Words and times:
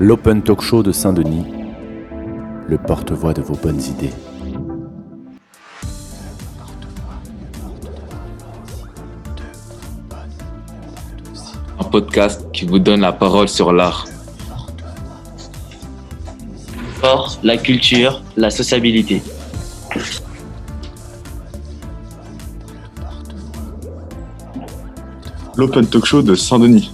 l'Open 0.00 0.42
Talk 0.42 0.62
Show 0.62 0.84
de 0.84 0.92
Saint-Denis, 0.92 1.44
le 2.68 2.78
porte-voix 2.78 3.34
de 3.34 3.42
vos 3.42 3.56
bonnes 3.56 3.80
idées. 3.80 4.12
Un 11.80 11.84
podcast 11.84 12.46
qui 12.52 12.64
vous 12.64 12.78
donne 12.78 13.00
la 13.00 13.12
parole 13.12 13.48
sur 13.48 13.72
l'art. 13.72 14.06
Sport, 16.98 17.38
la 17.42 17.56
culture, 17.56 18.22
la 18.36 18.50
sociabilité. 18.50 19.20
l'Open 25.56 25.84
Talk 25.88 26.04
Show 26.04 26.22
de 26.22 26.36
Saint-Denis. 26.36 26.92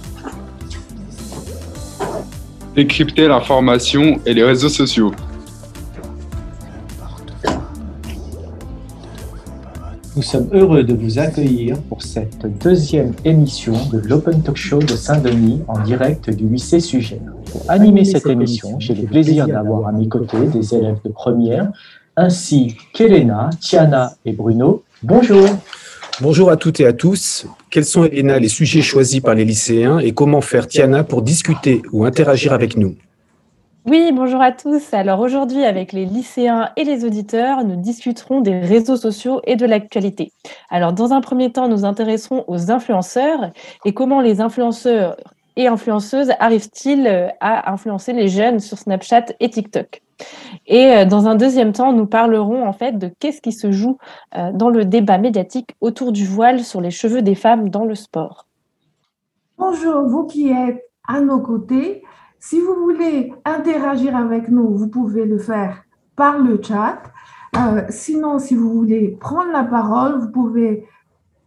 Décrypter 2.75 3.29
l'information 3.29 4.19
et 4.25 4.33
les 4.33 4.43
réseaux 4.43 4.67
sociaux. 4.67 5.13
Nous 10.17 10.21
sommes 10.21 10.49
heureux 10.51 10.83
de 10.83 10.93
vous 10.93 11.17
accueillir 11.17 11.81
pour 11.83 12.01
cette 12.01 12.45
deuxième 12.61 13.13
émission 13.23 13.73
de 13.93 13.99
l'Open 13.99 14.41
Talk 14.41 14.57
Show 14.57 14.79
de 14.79 14.87
Saint-Denis 14.87 15.61
en 15.69 15.79
direct 15.83 16.29
du 16.29 16.49
lycée 16.49 16.81
Sujet. 16.81 17.21
Pour 17.51 17.61
animer 17.69 18.03
cette 18.03 18.27
émission, 18.27 18.77
j'ai 18.79 18.93
le 18.93 19.07
plaisir 19.07 19.47
d'avoir 19.47 19.87
à 19.87 19.93
mes 19.93 20.09
côtés 20.09 20.47
des 20.47 20.75
élèves 20.75 20.99
de 21.05 21.09
première, 21.09 21.71
ainsi 22.17 22.75
qu'Elena, 22.93 23.51
Tiana 23.61 24.15
et 24.25 24.33
Bruno. 24.33 24.83
Bonjour 25.01 25.47
Bonjour 26.21 26.49
à 26.49 26.55
toutes 26.55 26.79
et 26.79 26.85
à 26.85 26.93
tous. 26.93 27.45
Quels 27.75 27.83
sont, 27.83 28.05
Elena, 28.05 28.39
les 28.39 28.47
sujets 28.47 28.81
choisis 28.81 29.19
par 29.19 29.35
les 29.35 29.43
lycéens 29.43 29.99
et 29.99 30.13
comment 30.13 30.39
faire, 30.39 30.65
Tiana, 30.65 31.03
pour 31.03 31.21
discuter 31.21 31.81
ou 31.91 32.05
interagir 32.05 32.53
avec 32.53 32.77
nous? 32.77 32.95
Oui, 33.85 34.13
bonjour 34.13 34.41
à 34.41 34.53
tous. 34.53 34.93
Alors 34.93 35.19
aujourd'hui, 35.19 35.65
avec 35.65 35.91
les 35.91 36.05
lycéens 36.05 36.69
et 36.77 36.85
les 36.85 37.03
auditeurs, 37.03 37.65
nous 37.65 37.75
discuterons 37.75 38.39
des 38.39 38.57
réseaux 38.59 38.95
sociaux 38.95 39.41
et 39.45 39.57
de 39.57 39.65
l'actualité. 39.65 40.31
Alors 40.69 40.93
dans 40.93 41.11
un 41.11 41.19
premier 41.19 41.51
temps, 41.51 41.67
nous 41.67 41.83
intéresserons 41.83 42.45
aux 42.47 42.71
influenceurs 42.71 43.51
et 43.83 43.93
comment 43.93 44.21
les 44.21 44.39
influenceurs 44.39 45.17
et 45.57 45.67
influenceuses 45.67 46.31
arrivent-ils 46.39 47.33
à 47.41 47.73
influencer 47.73 48.13
les 48.13 48.29
jeunes 48.29 48.61
sur 48.61 48.77
Snapchat 48.77 49.25
et 49.41 49.49
TikTok? 49.49 50.01
Et 50.67 50.91
euh, 50.91 51.05
dans 51.05 51.27
un 51.27 51.35
deuxième 51.35 51.71
temps, 51.71 51.93
nous 51.93 52.05
parlerons 52.05 52.65
en 52.67 52.73
fait 52.73 52.97
de 52.97 53.09
qu'est-ce 53.19 53.41
qui 53.41 53.51
se 53.51 53.71
joue 53.71 53.97
euh, 54.37 54.51
dans 54.53 54.69
le 54.69 54.85
débat 54.85 55.17
médiatique 55.17 55.75
autour 55.81 56.11
du 56.11 56.25
voile 56.25 56.63
sur 56.63 56.81
les 56.81 56.91
cheveux 56.91 57.21
des 57.21 57.35
femmes 57.35 57.69
dans 57.69 57.85
le 57.85 57.95
sport. 57.95 58.47
Bonjour, 59.57 60.07
vous 60.07 60.25
qui 60.25 60.49
êtes 60.49 60.83
à 61.07 61.21
nos 61.21 61.39
côtés. 61.39 62.03
Si 62.39 62.59
vous 62.59 62.75
voulez 62.75 63.33
interagir 63.45 64.15
avec 64.15 64.49
nous, 64.49 64.75
vous 64.75 64.87
pouvez 64.87 65.25
le 65.25 65.37
faire 65.37 65.83
par 66.15 66.39
le 66.39 66.61
chat. 66.61 67.01
Euh, 67.57 67.83
sinon, 67.89 68.39
si 68.39 68.55
vous 68.55 68.71
voulez 68.71 69.17
prendre 69.19 69.51
la 69.51 69.63
parole, 69.63 70.19
vous 70.19 70.31
pouvez 70.31 70.87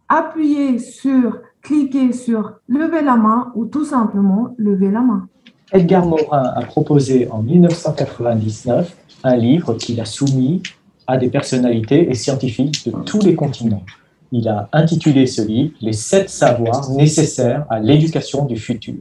appuyer 0.07 0.79
sur, 0.79 1.39
cliquer 1.61 2.13
sur 2.13 2.55
lever 2.67 3.01
la 3.01 3.15
main 3.15 3.51
ou 3.55 3.65
tout 3.65 3.85
simplement 3.85 4.55
lever 4.57 4.89
la 4.89 5.01
main. 5.01 5.27
Edgar 5.71 6.03
Morin 6.03 6.51
a 6.55 6.61
proposé 6.65 7.29
en 7.29 7.43
1999 7.43 8.95
un 9.23 9.35
livre 9.35 9.75
qu'il 9.75 10.01
a 10.01 10.05
soumis 10.05 10.63
à 11.05 11.17
des 11.17 11.29
personnalités 11.29 12.09
et 12.09 12.15
scientifiques 12.15 12.87
de 12.87 12.91
tous 13.05 13.21
les 13.21 13.35
continents. 13.35 13.83
Il 14.31 14.47
a 14.47 14.67
intitulé 14.73 15.27
ce 15.27 15.43
livre 15.43 15.73
Les 15.81 15.93
sept 15.93 16.29
savoirs 16.29 16.89
nécessaires 16.89 17.65
à 17.69 17.79
l'éducation 17.79 18.45
du 18.45 18.57
futur. 18.57 18.95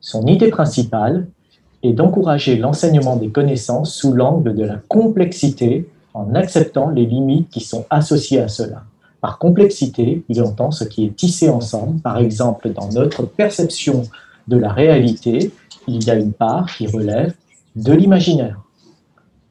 Son 0.00 0.26
idée 0.26 0.48
principale 0.48 1.28
est 1.84 1.92
d'encourager 1.92 2.56
l'enseignement 2.56 3.14
des 3.14 3.28
connaissances 3.28 3.94
sous 3.94 4.12
l'angle 4.12 4.54
de 4.54 4.64
la 4.64 4.76
complexité 4.88 5.88
en 6.14 6.34
acceptant 6.34 6.90
les 6.90 7.06
limites 7.06 7.48
qui 7.50 7.60
sont 7.60 7.86
associées 7.90 8.40
à 8.40 8.48
cela. 8.48 8.82
Par 9.20 9.38
complexité, 9.38 10.24
il 10.28 10.42
entend 10.42 10.72
ce 10.72 10.84
qui 10.84 11.04
est 11.04 11.14
tissé 11.14 11.48
ensemble, 11.48 12.00
par 12.00 12.18
exemple 12.18 12.72
dans 12.72 12.88
notre 12.88 13.22
perception 13.22 14.02
de 14.48 14.56
la 14.56 14.72
réalité 14.72 15.52
il 15.86 16.04
y 16.04 16.10
a 16.10 16.16
une 16.16 16.32
part 16.32 16.66
qui 16.66 16.86
relève 16.86 17.34
de 17.76 17.92
l'imaginaire. 17.92 18.60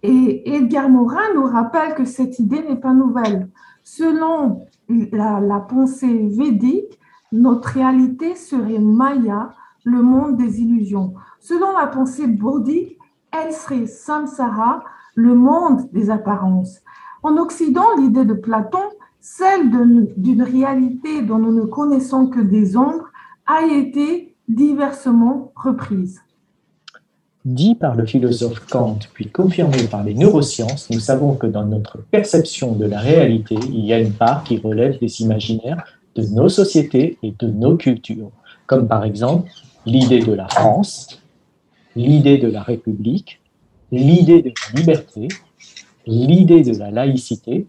Et 0.03 0.55
Edgar 0.55 0.89
Morin 0.89 1.33
nous 1.35 1.45
rappelle 1.45 1.95
que 1.95 2.05
cette 2.05 2.39
idée 2.39 2.61
n'est 2.61 2.75
pas 2.75 2.93
nouvelle. 2.93 3.49
Selon 3.83 4.65
la, 4.87 5.65
pensée 5.67 6.27
védique, 6.29 6.99
notre 7.31 7.69
réalité 7.69 8.35
serait 8.35 8.79
Maya, 8.79 9.53
le 9.83 10.01
monde 10.01 10.37
des 10.37 10.61
illusions. 10.61 11.13
Selon 11.39 11.71
la 11.77 11.87
pensée 11.87 12.27
bouddhique, 12.27 12.97
elle 13.31 13.53
serait 13.53 13.87
Samsara, 13.87 14.83
le 15.15 15.33
monde 15.33 15.89
des 15.91 16.09
apparences. 16.09 16.81
En 17.23 17.37
Occident, 17.37 17.87
l'idée 17.97 18.25
de 18.25 18.33
Platon, 18.33 18.83
celle 19.19 19.71
d'une 20.15 20.43
réalité 20.43 21.21
dont 21.21 21.39
nous 21.39 21.53
ne 21.53 21.65
connaissons 21.65 22.27
que 22.27 22.39
des 22.39 22.77
ombres, 22.77 23.09
a 23.45 23.65
été 23.65 24.26
diversement 24.47 25.51
reprise. 25.55 26.21
Dit 27.45 27.75
par 27.75 27.95
le 27.95 28.05
philosophe 28.05 28.59
Kant, 28.69 28.99
puis 29.13 29.29
confirmé 29.29 29.83
par 29.89 30.03
les 30.03 30.13
neurosciences, 30.13 30.89
nous 30.89 30.99
savons 30.99 31.35
que 31.35 31.47
dans 31.47 31.65
notre 31.65 31.99
perception 32.11 32.73
de 32.73 32.85
la 32.85 32.99
réalité, 32.99 33.55
il 33.69 33.85
y 33.85 33.93
a 33.93 33.99
une 33.99 34.11
part 34.11 34.43
qui 34.43 34.57
relève 34.57 34.99
des 34.99 35.21
imaginaires 35.21 35.85
de 36.15 36.23
nos 36.23 36.49
sociétés 36.49 37.17
et 37.23 37.33
de 37.37 37.47
nos 37.47 37.77
cultures, 37.77 38.31
comme 38.65 38.87
par 38.87 39.05
exemple 39.05 39.49
l'idée 39.85 40.19
de 40.19 40.33
la 40.33 40.47
France, 40.47 41.21
l'idée 41.95 42.37
de 42.37 42.49
la 42.49 42.63
République, 42.63 43.39
l'idée 43.91 44.41
de 44.41 44.49
la 44.49 44.79
liberté, 44.79 45.27
l'idée 46.05 46.63
de 46.63 46.77
la 46.77 46.91
laïcité, 46.91 47.67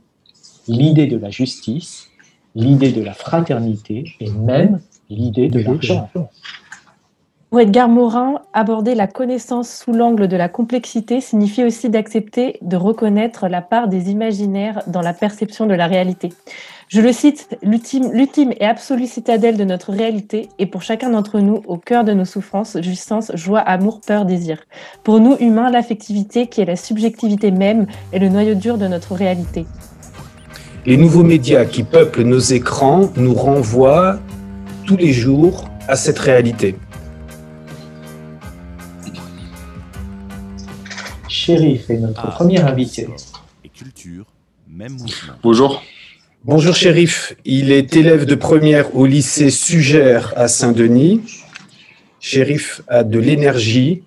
l'idée 0.67 1.07
de 1.07 1.19
la 1.19 1.31
justice, 1.31 2.09
l'idée 2.55 2.93
de 2.93 3.03
la 3.03 3.15
fraternité 3.15 4.05
et 4.19 4.31
même 4.31 4.81
l'idée 5.09 5.49
de 5.49 5.61
l'argent. 5.61 6.11
Edgar 7.57 7.89
Morin, 7.89 8.43
aborder 8.53 8.95
la 8.95 9.07
connaissance 9.07 9.71
sous 9.71 9.93
l'angle 9.93 10.29
de 10.29 10.37
la 10.37 10.51
complexité 10.51 11.23
signifie 11.23 11.65
aussi 11.65 11.89
d'accepter 11.89 12.59
de 12.61 12.77
reconnaître 12.77 13.49
la 13.49 13.63
part 13.63 13.89
des 13.89 14.11
imaginaires 14.11 14.83
dans 14.87 15.01
la 15.01 15.15
perception 15.15 15.67
de 15.67 15.73
la 15.73 15.87
réalité. 15.87 16.29
Je 16.89 17.01
le 17.01 17.11
cite, 17.11 17.59
l'ultime 17.63 18.53
et 18.61 18.65
absolue 18.65 19.07
citadelle 19.07 19.57
de 19.57 19.65
notre 19.65 19.93
réalité 19.93 20.51
est 20.59 20.67
pour 20.67 20.83
chacun 20.83 21.11
d'entre 21.11 21.41
nous 21.41 21.63
au 21.67 21.79
cœur 21.79 22.05
de 22.05 22.13
nos 22.13 22.27
souffrances, 22.27 22.77
jouissances, 22.83 23.33
joie, 23.35 23.61
amour, 23.61 24.03
peur, 24.07 24.27
désir. 24.27 24.59
Pour 25.03 25.19
nous 25.19 25.37
humains, 25.41 25.71
l'affectivité, 25.71 26.49
qui 26.49 26.61
est 26.61 26.67
la 26.67 26.77
subjectivité 26.77 27.51
même, 27.51 27.87
est 28.13 28.19
le 28.19 28.29
noyau 28.29 28.55
dur 28.55 28.77
de 28.77 28.87
notre 28.87 29.15
réalité. 29.15 29.65
Les 30.85 30.99
nouveaux 30.99 31.25
médias 31.25 31.65
qui 31.65 31.83
peuplent 31.83 32.23
nos 32.23 32.39
écrans 32.39 33.09
nous 33.17 33.35
renvoient 33.35 34.19
tous 34.87 34.97
les 34.97 35.13
jours 35.13 35.65
à 35.89 35.97
cette 35.97 36.19
réalité. 36.19 36.77
Chérif 41.49 41.89
est 41.89 41.97
notre 41.97 42.27
ah. 42.27 42.31
premier 42.33 42.61
invité. 42.61 43.09
Bonjour. 45.43 45.83
Bonjour 46.45 46.75
Chérif, 46.75 47.37
il 47.47 47.73
est 47.73 47.97
élève 47.97 48.27
de 48.27 48.35
première 48.35 48.95
au 48.95 49.07
lycée 49.07 49.49
Sugère 49.49 50.35
à 50.37 50.47
Saint-Denis. 50.47 51.23
Chérif 52.21 52.83
a 52.87 53.03
de 53.03 53.19
l'énergie 53.19 54.03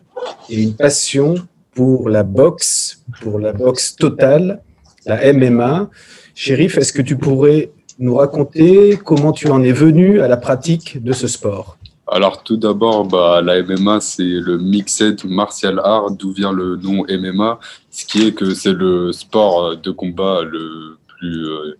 et 0.51 0.61
une 0.61 0.75
passion 0.75 1.33
pour 1.73 2.09
la 2.09 2.21
boxe, 2.21 3.03
pour 3.21 3.39
la 3.39 3.53
boxe 3.53 3.95
totale, 3.95 4.61
la 5.07 5.33
MMA. 5.33 5.89
Chérif, 6.35 6.77
est-ce 6.77 6.93
que 6.93 7.01
tu 7.01 7.15
pourrais 7.17 7.71
nous 7.97 8.17
raconter 8.17 8.99
comment 9.03 9.31
tu 9.31 9.49
en 9.49 9.63
es 9.63 9.71
venu 9.71 10.21
à 10.21 10.27
la 10.27 10.37
pratique 10.37 11.01
de 11.01 11.11
ce 11.11 11.27
sport? 11.27 11.79
Alors 12.07 12.43
tout 12.43 12.57
d'abord, 12.57 13.05
bah, 13.05 13.41
la 13.41 13.61
MMA, 13.63 14.01
c'est 14.01 14.23
le 14.23 14.57
mixed 14.57 15.23
martial 15.25 15.79
art, 15.83 16.11
d'où 16.11 16.31
vient 16.31 16.51
le 16.51 16.75
nom 16.75 17.05
MMA, 17.07 17.59
ce 17.89 18.05
qui 18.05 18.27
est 18.27 18.33
que 18.33 18.53
c'est 18.53 18.73
le 18.73 19.11
sport 19.11 19.77
de 19.77 19.91
combat 19.91 20.41
le 20.43 20.97
plus 21.07 21.47
euh, 21.47 21.77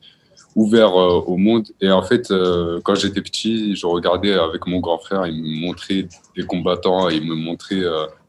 ouvert 0.56 0.96
euh, 0.98 1.22
au 1.26 1.38
monde. 1.38 1.68
Et 1.82 1.92
en 1.92 2.04
fait, 2.04 2.32
euh, 2.32 2.80
quand 2.84 2.96
j'étais 2.96 3.22
petit, 3.22 3.76
je 3.76 3.86
regardais 3.86 4.34
avec 4.34 4.68
mon 4.68 4.80
grand 4.80 5.00
frère, 5.00 5.26
il 5.26 5.42
me 5.42 5.68
montrait 5.68 6.08
des 6.38 6.44
combattants, 6.44 7.10
il 7.10 7.28
me 7.28 7.36
montrait 7.36 7.84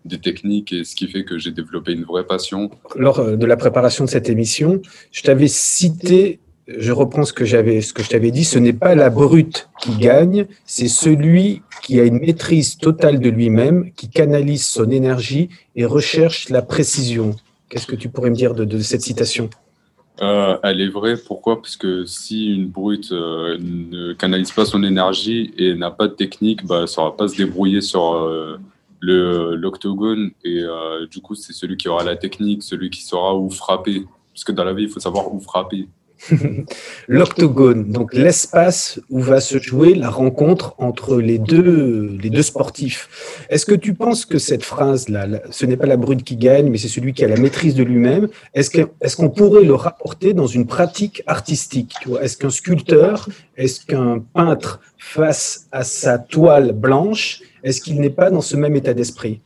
des 0.04 0.18
techniques, 0.18 0.72
et 0.72 0.82
ce 0.82 0.96
qui 0.96 1.06
fait 1.06 1.24
que 1.24 1.38
j'ai 1.38 1.52
développé 1.52 1.92
une 1.92 2.04
vraie 2.04 2.24
passion. 2.24 2.70
Lors 2.96 3.36
de 3.36 3.46
la 3.46 3.56
préparation 3.56 4.04
de 4.06 4.10
cette 4.10 4.28
émission, 4.28 4.82
je 5.12 5.22
t'avais 5.22 5.46
cité 5.46 6.40
je 6.68 6.92
reprends 6.92 7.24
ce 7.24 7.32
que 7.32 7.44
j'avais, 7.44 7.80
ce 7.80 7.92
que 7.92 8.02
je 8.02 8.10
t'avais 8.10 8.30
dit, 8.30 8.44
ce 8.44 8.58
n'est 8.58 8.72
pas 8.72 8.94
la 8.94 9.10
brute 9.10 9.68
qui 9.80 9.96
gagne, 9.96 10.46
c'est 10.64 10.88
celui 10.88 11.62
qui 11.82 11.98
a 11.98 12.04
une 12.04 12.20
maîtrise 12.20 12.78
totale 12.78 13.18
de 13.18 13.28
lui-même, 13.28 13.92
qui 13.92 14.08
canalise 14.08 14.66
son 14.66 14.90
énergie 14.90 15.48
et 15.74 15.84
recherche 15.84 16.48
la 16.48 16.62
précision. 16.62 17.34
Qu'est-ce 17.68 17.86
que 17.86 17.96
tu 17.96 18.08
pourrais 18.08 18.30
me 18.30 18.36
dire 18.36 18.54
de, 18.54 18.78
cette 18.78 19.00
citation? 19.00 19.50
Euh, 20.20 20.56
Elle 20.62 20.80
est 20.80 20.88
vraie. 20.88 21.16
Pourquoi? 21.16 21.60
Parce 21.60 21.76
que 21.76 22.04
si 22.04 22.54
une 22.54 22.68
brute 22.68 23.10
euh, 23.12 23.58
ne 23.58 24.12
canalise 24.12 24.52
pas 24.52 24.64
son 24.64 24.84
énergie 24.84 25.52
et 25.56 25.74
n'a 25.74 25.90
pas 25.90 26.06
de 26.06 26.12
technique, 26.12 26.64
bah, 26.64 26.86
ça 26.86 27.02
ne 27.02 27.06
va 27.08 27.12
pas 27.12 27.28
se 27.28 27.36
débrouiller 27.36 27.80
sur, 27.80 28.14
euh, 28.14 28.58
l'octogone 29.00 30.30
et 30.44 30.62
euh, 30.62 31.06
du 31.08 31.20
coup 31.20 31.34
c'est 31.34 31.52
celui 31.52 31.76
qui 31.76 31.88
aura 31.88 32.04
la 32.04 32.14
technique, 32.14 32.62
celui 32.62 32.88
qui 32.88 33.02
saura 33.02 33.34
où 33.34 33.50
frapper. 33.50 34.04
Parce 34.32 34.44
que 34.44 34.52
dans 34.52 34.64
la 34.64 34.72
vie, 34.72 34.84
il 34.84 34.88
faut 34.88 35.00
savoir 35.00 35.32
où 35.34 35.40
frapper. 35.40 35.88
L'octogone, 37.08 37.90
donc 37.90 38.14
l'espace 38.14 39.00
où 39.10 39.20
va 39.20 39.40
se 39.40 39.58
jouer 39.58 39.94
la 39.94 40.10
rencontre 40.10 40.74
entre 40.78 41.16
les 41.16 41.38
deux, 41.38 42.16
les 42.22 42.30
deux 42.30 42.42
sportifs. 42.42 43.46
Est-ce 43.50 43.66
que 43.66 43.74
tu 43.74 43.94
penses 43.94 44.24
que 44.24 44.38
cette 44.38 44.64
phrase-là, 44.64 45.26
là, 45.26 45.42
ce 45.50 45.66
n'est 45.66 45.76
pas 45.76 45.86
la 45.86 45.96
brute 45.96 46.22
qui 46.22 46.36
gagne, 46.36 46.70
mais 46.70 46.78
c'est 46.78 46.88
celui 46.88 47.12
qui 47.12 47.24
a 47.24 47.28
la 47.28 47.36
maîtrise 47.36 47.74
de 47.74 47.82
lui-même, 47.82 48.28
est-ce 48.54 48.70
qu'on 48.70 49.26
est 49.26 49.34
pourrait 49.34 49.64
le 49.64 49.74
rapporter 49.74 50.32
dans 50.32 50.46
une 50.46 50.66
pratique 50.66 51.22
artistique? 51.26 51.94
Est-ce 52.20 52.36
qu'un 52.36 52.50
sculpteur, 52.50 53.28
est-ce 53.56 53.84
qu'un 53.84 54.20
peintre 54.20 54.80
face 54.98 55.66
à 55.72 55.82
sa 55.82 56.18
toile 56.18 56.72
blanche, 56.72 57.40
est-ce 57.64 57.80
qu'il 57.80 58.00
n'est 58.00 58.10
pas 58.10 58.30
dans 58.30 58.40
ce 58.40 58.56
même 58.56 58.76
état 58.76 58.94
d'esprit? 58.94 59.40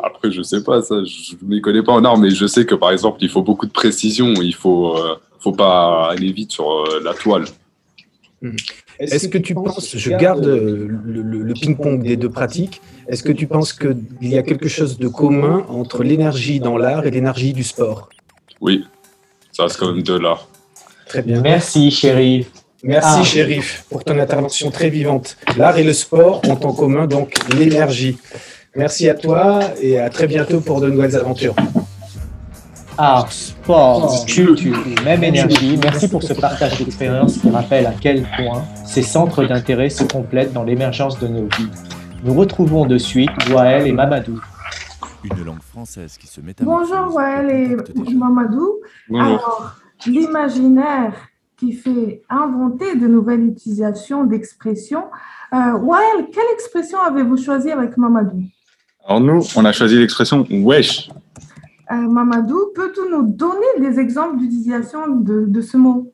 Après, 0.00 0.30
je 0.30 0.42
sais 0.42 0.62
pas, 0.62 0.80
ça, 0.80 1.02
je 1.04 1.34
m'y 1.42 1.60
connais 1.60 1.82
pas 1.82 1.92
en 1.92 2.04
art, 2.04 2.16
mais 2.18 2.30
je 2.30 2.46
sais 2.46 2.64
que 2.64 2.76
par 2.76 2.92
exemple, 2.92 3.18
il 3.20 3.28
faut 3.28 3.42
beaucoup 3.42 3.66
de 3.66 3.72
précision, 3.72 4.32
il 4.34 4.54
faut, 4.54 4.96
euh, 4.96 5.16
faut 5.40 5.52
pas 5.52 6.10
aller 6.10 6.32
vite 6.32 6.52
sur 6.52 6.68
euh, 6.70 7.00
la 7.04 7.14
toile. 7.14 7.44
Est-ce 9.00 9.28
que 9.28 9.38
tu 9.38 9.54
penses, 9.54 9.96
je 9.96 10.10
garde 10.10 10.44
le, 10.44 10.86
le- 10.86 11.42
le 11.42 11.54
ping-pong 11.54 12.02
des 12.02 12.16
deux 12.16 12.30
pratiques, 12.30 12.80
est-ce 13.08 13.22
que 13.22 13.32
tu 13.32 13.46
penses 13.46 13.72
qu'il 13.72 13.96
y 14.22 14.36
a 14.38 14.42
quelque 14.42 14.68
chose 14.68 14.98
de 14.98 15.08
commun 15.08 15.64
entre 15.68 16.02
l'énergie 16.04 16.60
dans 16.60 16.76
l'art 16.76 17.06
et 17.06 17.10
l'énergie 17.10 17.52
du 17.52 17.64
sport? 17.64 18.08
Oui, 18.60 18.84
ça 19.52 19.64
reste 19.64 19.76
quand 19.78 19.92
même 19.92 20.02
de 20.02 20.14
l'art. 20.18 20.48
Très 21.06 21.22
bien. 21.22 21.40
Merci, 21.40 21.90
chérie. 21.90 22.46
Merci, 22.84 23.18
Ah. 23.20 23.24
shérif, 23.24 23.84
pour 23.90 24.04
ton 24.04 24.18
intervention 24.20 24.70
très 24.70 24.88
vivante. 24.90 25.36
L'art 25.56 25.78
et 25.78 25.84
le 25.84 25.92
sport 25.92 26.40
ont 26.46 26.52
en 26.64 26.72
commun 26.72 27.06
donc 27.08 27.34
l'énergie. 27.56 28.18
Merci 28.76 29.08
à 29.08 29.14
toi 29.14 29.60
et 29.80 29.98
à 29.98 30.10
très 30.10 30.28
bientôt 30.28 30.60
pour 30.60 30.80
de 30.80 30.88
nouvelles 30.88 31.16
aventures. 31.16 31.56
Art, 33.00 33.30
sport, 33.30 34.26
culture, 34.26 34.76
même 35.04 35.22
énergie. 35.22 35.78
Merci 35.80 36.08
pour 36.08 36.20
ce 36.20 36.32
partage 36.32 36.78
d'expérience 36.78 37.38
qui 37.38 37.48
rappelle 37.48 37.86
à 37.86 37.92
quel 37.92 38.24
point 38.36 38.64
ces 38.84 39.02
centres 39.02 39.44
d'intérêt 39.44 39.88
se 39.88 40.02
complètent 40.02 40.52
dans 40.52 40.64
l'émergence 40.64 41.16
de 41.20 41.28
nos 41.28 41.44
vies. 41.44 41.70
Nous 42.24 42.34
retrouvons 42.34 42.86
de 42.86 42.98
suite 42.98 43.30
Wael 43.52 43.86
et 43.86 43.92
Mamadou. 43.92 44.40
Une 45.22 45.44
langue 45.44 45.62
française 45.62 46.18
qui 46.18 46.26
se 46.26 46.40
met 46.40 46.56
Bonjour 46.60 47.14
Wael 47.14 47.50
et 47.50 48.12
Mamadou. 48.14 48.80
Bonjour. 49.08 49.26
Alors, 49.26 49.76
l'imaginaire 50.04 51.12
qui 51.56 51.74
fait 51.74 52.22
inventer 52.28 52.96
de 52.96 53.06
nouvelles 53.06 53.44
utilisations 53.44 54.24
d'expressions. 54.24 55.04
Euh, 55.54 55.78
Wael, 55.78 56.26
quelle 56.32 56.52
expression 56.52 56.98
avez-vous 57.00 57.36
choisi 57.36 57.70
avec 57.70 57.96
Mamadou? 57.96 58.42
Alors 59.06 59.20
nous, 59.20 59.40
on 59.54 59.64
a 59.64 59.72
choisi 59.72 59.96
l'expression 59.96 60.44
wesh. 60.50 61.08
Euh, 61.90 61.94
Mamadou, 61.94 62.72
peux-tu 62.74 63.00
nous 63.10 63.22
donner 63.26 63.66
des 63.80 63.98
exemples 63.98 64.36
d'utilisation 64.38 65.06
de, 65.08 65.46
de 65.46 65.60
ce 65.60 65.76
mot? 65.76 66.12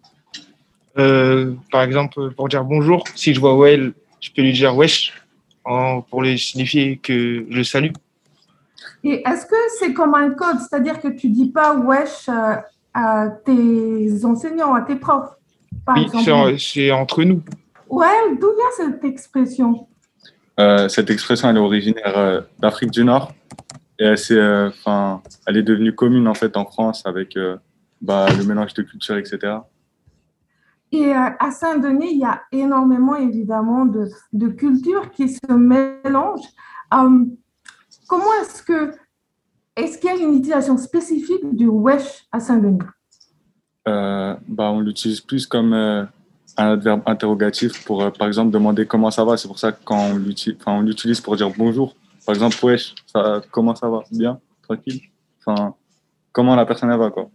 Euh, 0.99 1.55
par 1.73 1.82
exemple, 1.82 2.31
pour 2.37 2.49
dire 2.49 2.65
bonjour, 2.65 3.03
si 3.17 3.35
je 3.35 3.41
vois 3.41 3.56
Well, 3.59 3.93
je 4.21 4.31
peux 4.31 4.43
lui 4.43 4.53
dire 4.53 4.76
wesh 4.76 5.12
en- 5.65 6.00
pour 6.03 6.23
lui 6.23 6.38
signifier 6.38 6.99
que 6.99 7.44
je 7.50 7.56
le 7.56 7.65
salue. 7.65 7.91
Et 9.03 9.23
est-ce 9.29 9.47
que 9.47 9.56
c'est 9.79 9.93
comme 9.93 10.15
un 10.15 10.31
code, 10.31 10.59
c'est-à-dire 10.61 11.00
que 11.00 11.09
tu 11.09 11.29
dis 11.29 11.50
pas 11.50 11.75
wesh 11.75 12.29
euh, 12.29 12.55
à 12.94 13.29
tes 13.44 14.25
enseignants, 14.25 14.75
à 14.75 14.82
tes 14.82 14.94
profs, 14.97 15.31
par 15.85 15.97
Oui, 15.97 16.06
c'est 16.25 16.31
en- 16.31 16.56
c'est 16.56 16.91
entre 16.93 17.25
nous. 17.25 17.43
Wael, 17.88 18.38
d'où 18.41 18.47
vient 18.53 18.71
cette 18.76 19.05
expression? 19.05 19.88
Euh, 20.61 20.88
cette 20.88 21.11
expression, 21.11 21.49
elle 21.50 21.56
est 21.56 21.61
originaire 21.61 22.44
d'Afrique 22.61 22.93
du 22.93 23.05
Nord 23.05 23.32
et 23.99 24.05
elle, 24.05 24.19
s'est, 24.19 24.37
euh, 24.37 24.70
elle 25.46 25.56
est 25.56 25.62
devenue 25.62 25.94
commune 25.94 26.26
en 26.26 26.35
fait 26.35 26.56
en 26.56 26.64
France 26.64 27.06
avec 27.06 27.37
euh, 27.37 27.56
bah, 28.00 28.26
le 28.37 28.44
mélange 28.44 28.75
de 28.75 28.82
cultures, 28.82 29.17
etc. 29.17 29.58
Et 30.93 31.06
euh, 31.06 31.31
à 31.38 31.50
Saint-Denis, 31.50 32.12
il 32.12 32.19
y 32.19 32.25
a 32.25 32.43
énormément, 32.52 33.17
évidemment, 33.17 33.85
de, 33.85 34.08
de 34.32 34.49
cultures 34.49 35.11
qui 35.11 35.29
se 35.29 35.52
mélangent. 35.52 36.49
Comment 38.06 38.32
est-ce 38.43 38.62
que, 38.62 38.93
est-ce 39.75 39.99
qu'il 39.99 40.11
y 40.11 40.12
a 40.12 40.17
une 40.17 40.35
utilisation 40.35 40.76
spécifique 40.76 41.56
du 41.56 41.67
wesh 41.67 42.26
à 42.31 42.38
Saint-Denis? 42.38 42.79
Bah, 43.87 44.70
on 44.70 44.81
l'utilise 44.81 45.20
plus 45.20 45.47
comme 45.47 45.73
un 45.73 46.08
adverbe 46.56 47.02
interrogatif 47.06 47.85
pour, 47.85 48.12
par 48.12 48.29
exemple, 48.29 48.52
demander 48.52 48.87
comment 48.87 49.11
ça 49.11 49.25
va. 49.25 49.37
C'est 49.37 49.49
pour 49.49 49.58
ça 49.58 49.73
que 49.73 49.82
quand 49.85 50.11
on 50.12 50.17
l'utilise, 50.17 50.58
enfin, 50.61 50.79
on 50.79 50.82
l'utilise 50.82 51.20
pour 51.20 51.35
dire 51.37 51.50
bonjour. 51.56 51.97
Par 52.26 52.35
exemple, 52.35 52.56
wesh, 52.62 52.94
ça, 53.06 53.43
comment 53.50 53.75
ça 53.75 53.88
va? 53.88 54.03
Bien? 54.11 54.41
Tranquille? 54.62 55.03
Enfin, 55.44 55.75
comment 56.32 56.56
la 56.56 56.65
personne 56.65 56.91
elle 56.91 56.99
va, 56.99 57.11
quoi? 57.11 57.29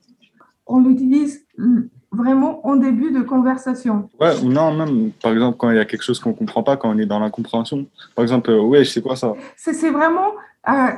On 0.65 0.81
l'utilise 0.81 1.45
mm, 1.57 1.81
vraiment 2.11 2.65
en 2.65 2.75
début 2.75 3.11
de 3.11 3.21
conversation. 3.21 4.09
Ouais, 4.19 4.37
ou 4.43 4.49
non, 4.49 4.73
même, 4.73 5.11
par 5.11 5.31
exemple, 5.33 5.57
quand 5.57 5.69
il 5.69 5.77
y 5.77 5.79
a 5.79 5.85
quelque 5.85 6.03
chose 6.03 6.19
qu'on 6.19 6.33
comprend 6.33 6.63
pas, 6.63 6.77
quand 6.77 6.89
on 6.89 6.97
est 6.97 7.05
dans 7.05 7.19
l'incompréhension. 7.19 7.85
Par 8.15 8.23
exemple, 8.23 8.49
euh, 8.51 8.61
wesh, 8.61 8.89
c'est 8.91 9.01
quoi 9.01 9.15
ça? 9.15 9.33
C'est 9.55 9.73
c'est 9.73 9.91
vraiment 9.91 10.33
euh, 10.67 10.91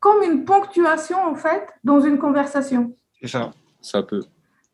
comme 0.00 0.22
une 0.22 0.44
ponctuation, 0.44 1.18
en 1.24 1.34
fait, 1.34 1.68
dans 1.84 2.00
une 2.00 2.18
conversation. 2.18 2.92
C'est 3.20 3.28
ça. 3.28 3.52
Ça 3.80 4.02
peut. 4.02 4.24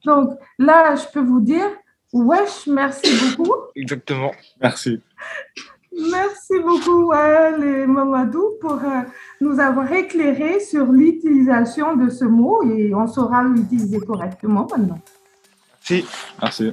Donc 0.05 0.31
là, 0.59 0.95
je 0.97 1.05
peux 1.13 1.21
vous 1.21 1.41
dire, 1.41 1.67
wesh, 2.13 2.67
merci 2.67 3.37
beaucoup. 3.37 3.53
Exactement. 3.75 4.33
Merci. 4.61 5.01
Merci 5.97 6.61
beaucoup, 6.63 7.09
Wael 7.09 7.63
et 7.63 7.87
Mamadou, 7.87 8.55
pour 8.61 8.75
euh, 8.75 9.03
nous 9.41 9.61
avoir 9.61 9.93
éclairé 9.93 10.61
sur 10.61 10.87
l'utilisation 10.87 11.97
de 11.97 12.11
ce 12.11 12.25
mot 12.25 12.63
et 12.65 12.95
on 12.95 13.07
saura 13.07 13.45
l'utiliser 13.45 14.01
correctement 14.01 14.67
maintenant. 14.71 14.99
Si. 15.81 16.05
Merci. 16.41 16.73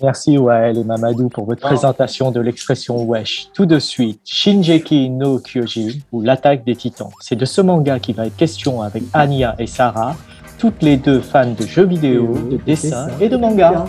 Merci 0.00 0.36
Wael 0.36 0.78
et 0.78 0.84
Mamadou 0.84 1.28
pour 1.28 1.44
votre 1.44 1.60
présentation 1.60 2.32
de 2.32 2.40
l'expression 2.40 3.04
wesh. 3.04 3.48
Tout 3.52 3.66
de 3.66 3.78
suite, 3.78 4.20
Shinjeki 4.24 5.10
no 5.10 5.38
Kyojin 5.38 6.00
ou 6.10 6.22
l'attaque 6.22 6.64
des 6.64 6.74
titans. 6.74 7.10
C'est 7.20 7.36
de 7.36 7.44
ce 7.44 7.60
manga 7.60 8.00
qui 8.00 8.12
va 8.12 8.26
être 8.26 8.36
question 8.36 8.82
avec 8.82 9.04
Anya 9.12 9.54
et 9.58 9.66
Sarah, 9.66 10.16
toutes 10.58 10.82
les 10.82 10.96
deux 10.96 11.20
fans 11.20 11.52
de 11.52 11.64
jeux 11.64 11.86
vidéo, 11.86 12.34
de 12.50 12.56
dessins 12.56 13.08
et 13.20 13.28
de 13.28 13.36
manga. 13.36 13.84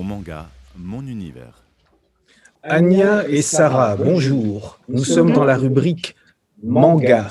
Mon 0.00 0.16
manga, 0.16 0.48
mon 0.78 1.06
univers. 1.06 1.62
Anya 2.62 3.28
et 3.28 3.42
Sarah, 3.42 3.96
bonjour. 3.96 4.80
Nous 4.88 5.04
sommes 5.04 5.30
dans 5.30 5.44
la 5.44 5.58
rubrique 5.58 6.16
manga. 6.62 7.28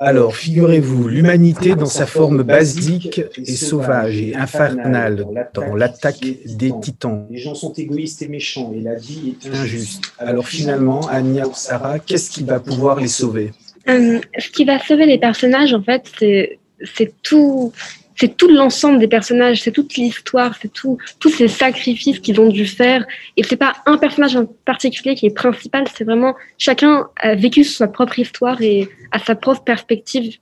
Alors, 0.00 0.34
figurez-vous, 0.34 1.06
l'humanité 1.06 1.76
dans 1.76 1.86
sa 1.86 2.06
forme 2.06 2.42
basique 2.42 3.22
et 3.36 3.54
sauvage 3.54 4.20
et 4.20 4.34
infernale 4.34 5.24
dans 5.54 5.76
l'attaque 5.76 6.26
des 6.44 6.72
titans. 6.80 7.28
Les 7.30 7.38
gens 7.38 7.54
sont 7.54 7.72
égoïstes 7.74 8.22
et 8.22 8.28
méchants 8.28 8.72
et 8.74 8.80
la 8.80 8.96
vie 8.96 9.36
est 9.40 9.54
injuste. 9.54 10.12
Alors 10.18 10.48
finalement, 10.48 11.06
Anya 11.06 11.46
ou 11.46 11.54
Sarah, 11.54 12.00
qu'est-ce 12.00 12.32
qui 12.32 12.42
va 12.42 12.58
pouvoir 12.58 12.98
les 12.98 13.06
sauver? 13.06 13.52
Euh, 13.88 14.18
ce 14.36 14.50
qui 14.50 14.64
va 14.64 14.80
sauver 14.80 15.06
les 15.06 15.18
personnages, 15.18 15.72
en 15.72 15.82
fait, 15.84 16.02
c'est 16.18 16.58
c'est 16.96 17.12
tout, 17.22 17.72
c'est 18.20 18.36
tout 18.36 18.48
l'ensemble 18.48 18.98
des 18.98 19.08
personnages, 19.08 19.62
c'est 19.62 19.72
toute 19.72 19.94
l'histoire, 19.94 20.54
c'est 20.60 20.70
tout, 20.70 20.98
tous 21.20 21.30
ces 21.30 21.48
sacrifices 21.48 22.18
qu'ils 22.18 22.38
ont 22.38 22.50
dû 22.50 22.66
faire. 22.66 23.06
Et 23.38 23.42
c'est 23.42 23.56
pas 23.56 23.72
un 23.86 23.96
personnage 23.96 24.36
en 24.36 24.44
particulier 24.66 25.14
qui 25.14 25.24
est 25.24 25.34
principal, 25.34 25.84
c'est 25.96 26.04
vraiment 26.04 26.34
chacun 26.58 27.08
a 27.16 27.34
vécu 27.34 27.64
sa 27.64 27.88
propre 27.88 28.18
histoire 28.18 28.60
et 28.60 28.90
a 29.10 29.18
sa 29.18 29.34
propre 29.34 29.64
perspective 29.64 30.36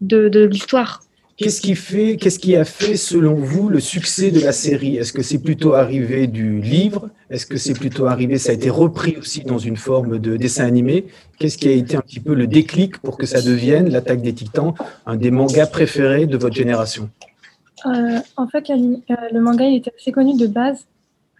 de 0.00 0.44
l'histoire. 0.44 1.00
Qu'est-ce 1.36 2.38
qui 2.38 2.54
a 2.54 2.64
fait, 2.64 2.96
selon 2.96 3.34
vous, 3.34 3.68
le 3.68 3.80
succès 3.80 4.30
de 4.30 4.40
la 4.40 4.52
série? 4.52 4.96
Est-ce 4.96 5.12
que 5.12 5.22
c'est 5.22 5.40
plutôt 5.40 5.74
arrivé 5.74 6.28
du 6.28 6.60
livre? 6.60 7.10
Est-ce 7.28 7.44
que 7.46 7.56
c'est 7.56 7.74
plutôt 7.74 8.06
arrivé, 8.06 8.38
ça 8.38 8.52
a 8.52 8.54
été 8.54 8.70
repris 8.70 9.16
aussi 9.16 9.42
dans 9.42 9.58
une 9.58 9.76
forme 9.76 10.20
de 10.20 10.36
dessin 10.36 10.64
animé? 10.64 11.06
Qu'est-ce 11.38 11.58
qui 11.58 11.68
a 11.68 11.72
été 11.72 11.96
un 11.96 12.02
petit 12.02 12.20
peu 12.20 12.34
le 12.34 12.46
déclic 12.46 12.98
pour 12.98 13.18
que 13.18 13.26
ça 13.26 13.42
devienne 13.42 13.88
l'attaque 13.88 14.22
des 14.22 14.32
Titans, 14.32 14.74
un 15.06 15.16
des 15.16 15.32
mangas 15.32 15.66
préférés 15.66 16.26
de 16.26 16.36
votre 16.36 16.54
génération? 16.54 17.10
Euh, 17.86 18.20
en 18.36 18.46
fait, 18.46 18.70
euh, 18.70 18.96
le 19.32 19.40
manga 19.40 19.66
il 19.66 19.76
était 19.76 19.92
assez 19.98 20.12
connu 20.12 20.38
de 20.38 20.46
base, 20.46 20.86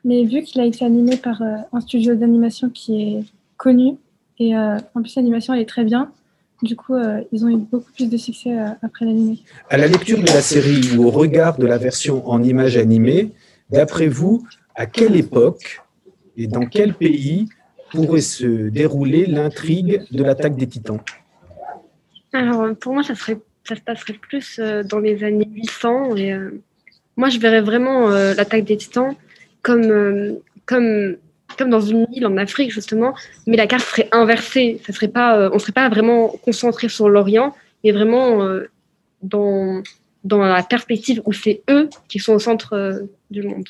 mais 0.05 0.25
vu 0.25 0.43
qu'il 0.43 0.61
a 0.61 0.67
été 0.67 0.85
animé 0.85 1.17
par 1.17 1.41
euh, 1.41 1.57
un 1.73 1.81
studio 1.81 2.17
d'animation 2.17 2.69
qui 2.69 3.03
est 3.03 3.25
connu, 3.57 3.97
et 4.41 4.57
en 4.57 5.01
plus 5.01 5.15
l'animation 5.15 5.55
elle 5.55 5.61
est 5.61 5.69
très 5.69 5.85
bien, 5.85 6.11
du 6.63 6.77
coup 6.77 6.95
euh, 6.95 7.23
ils 7.33 7.45
ont 7.45 7.49
eu 7.49 7.57
beaucoup 7.57 7.91
plus 7.93 8.09
de 8.09 8.17
succès 8.17 8.59
euh, 8.59 8.69
après 8.83 9.05
l'animé. 9.05 9.39
À 9.71 9.77
la 9.77 9.87
lecture 9.87 10.19
de 10.19 10.27
la 10.27 10.41
série 10.41 10.97
ou 10.97 11.05
au 11.05 11.11
regard 11.11 11.59
de 11.59 11.67
la 11.67 11.79
version 11.79 12.29
en 12.29 12.43
image 12.43 12.77
animée, 12.77 13.33
d'après 13.71 14.09
vous, 14.09 14.47
à 14.75 14.87
quelle 14.87 15.17
époque 15.17 15.83
et 16.37 16.47
dans 16.47 16.67
quel 16.67 16.95
pays 16.95 17.49
pourrait 17.91 18.21
se 18.21 18.69
dérouler 18.69 19.27
l'intrigue 19.27 20.03
de 20.11 20.25
l'attaque 20.25 20.57
des 20.57 20.67
Titans? 20.67 21.01
Alors, 22.33 22.75
pour 22.77 22.93
moi, 22.93 23.05
ça, 23.05 23.15
serait, 23.15 23.39
ça 23.63 23.77
se 23.77 23.81
passerait 23.81 24.15
plus 24.15 24.59
euh, 24.59 24.83
dans 24.83 24.99
les 24.99 25.23
années 25.23 25.49
800 25.49 26.17
et, 26.17 26.33
euh, 26.33 26.61
moi, 27.17 27.29
je 27.29 27.39
verrais 27.39 27.61
vraiment 27.61 28.11
euh, 28.11 28.35
l'attaque 28.35 28.65
des 28.65 28.77
titans 28.77 29.15
comme, 29.63 29.85
euh, 29.85 30.35
comme, 30.67 31.17
comme 31.57 31.71
dans 31.71 31.81
une 31.81 32.07
île 32.13 32.27
en 32.27 32.37
Afrique, 32.37 32.71
justement, 32.71 33.15
mais 33.47 33.57
la 33.57 33.67
carte 33.67 33.85
serait 33.85 34.09
inversée. 34.13 34.81
Ça 34.87 34.93
serait 34.93 35.09
pas, 35.09 35.39
euh, 35.39 35.51
on 35.53 35.55
ne 35.55 35.59
serait 35.59 35.73
pas 35.73 35.89
vraiment 35.89 36.29
concentré 36.45 36.89
sur 36.89 37.09
l'Orient, 37.09 37.55
mais 37.83 37.93
vraiment 37.93 38.41
dans, 39.23 39.83
dans 40.25 40.43
la 40.43 40.63
perspective 40.63 41.23
où 41.25 41.33
c'est 41.33 41.63
eux 41.71 41.89
qui 42.09 42.19
sont 42.19 42.35
au 42.35 42.39
centre 42.39 43.07
du 43.31 43.43
monde. 43.43 43.69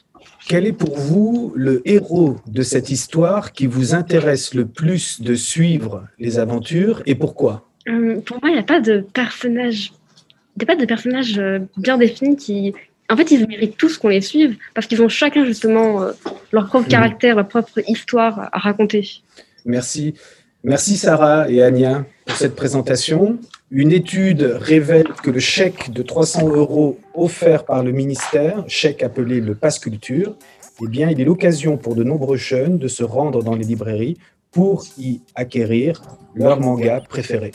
Quel 0.49 0.67
est 0.67 0.73
pour 0.73 0.97
vous 0.97 1.53
le 1.57 1.83
héros 1.85 2.37
de 2.47 2.63
cette 2.63 2.91
histoire 2.91 3.53
qui 3.53 3.67
vous 3.67 3.95
intéresse 3.95 4.55
le 4.55 4.67
plus 4.67 5.21
de 5.21 5.35
suivre 5.35 6.07
les 6.19 6.39
aventures 6.39 7.03
et 7.07 7.15
pourquoi? 7.15 7.69
Pour 7.85 8.39
moi, 8.41 8.51
il 8.51 8.53
n'y 8.53 8.59
a 8.59 8.63
pas 8.63 8.81
de 8.81 9.05
personnage, 9.13 9.93
il 10.57 10.61
n'y 10.61 10.65
a 10.65 10.67
pas 10.67 10.81
de 10.81 10.87
personnage 10.87 11.41
bien 11.77 11.99
défini 11.99 12.37
qui, 12.37 12.73
en 13.11 13.17
fait, 13.17 13.31
ils 13.31 13.47
méritent 13.47 13.77
tous 13.77 13.99
qu'on 13.99 14.09
les 14.09 14.21
suive 14.21 14.57
parce 14.75 14.87
qu'ils 14.87 15.03
ont 15.03 15.09
chacun 15.09 15.45
justement 15.45 16.03
euh, 16.03 16.13
leur 16.53 16.67
propre 16.67 16.89
caractère, 16.89 17.37
leur 17.37 17.49
propre 17.49 17.81
histoire 17.89 18.49
à 18.53 18.59
raconter. 18.59 19.09
Merci. 19.65 20.15
Merci 20.63 20.97
Sarah 20.97 21.51
et 21.51 21.63
Ania 21.63 22.07
pour 22.25 22.37
cette 22.37 22.55
présentation. 22.55 23.39
Une 23.71 23.93
étude 23.93 24.43
révèle 24.43 25.09
que 25.23 25.31
le 25.31 25.41
chèque 25.41 25.93
de 25.93 26.03
300 26.03 26.49
euros 26.49 26.99
offert 27.15 27.65
par 27.65 27.83
le 27.83 27.93
ministère, 27.93 28.65
chèque 28.67 29.03
appelé 29.03 29.41
le 29.41 29.55
Pass 29.55 29.79
Culture, 29.79 30.37
eh 30.83 30.89
bien, 30.89 31.11
il 31.11 31.21
est 31.21 31.25
l'occasion 31.25 31.77
pour 31.77 31.95
de 31.95 32.03
nombreux 32.03 32.37
jeunes 32.37 32.79
de 32.79 32.89
se 32.89 33.05
rendre 33.05 33.43
dans 33.43 33.55
les 33.55 33.65
librairies 33.65 34.17
pour 34.51 34.85
y 34.99 35.21
acquérir 35.35 36.01
leur 36.35 36.61
manga 36.61 37.03
préféré. 37.09 37.53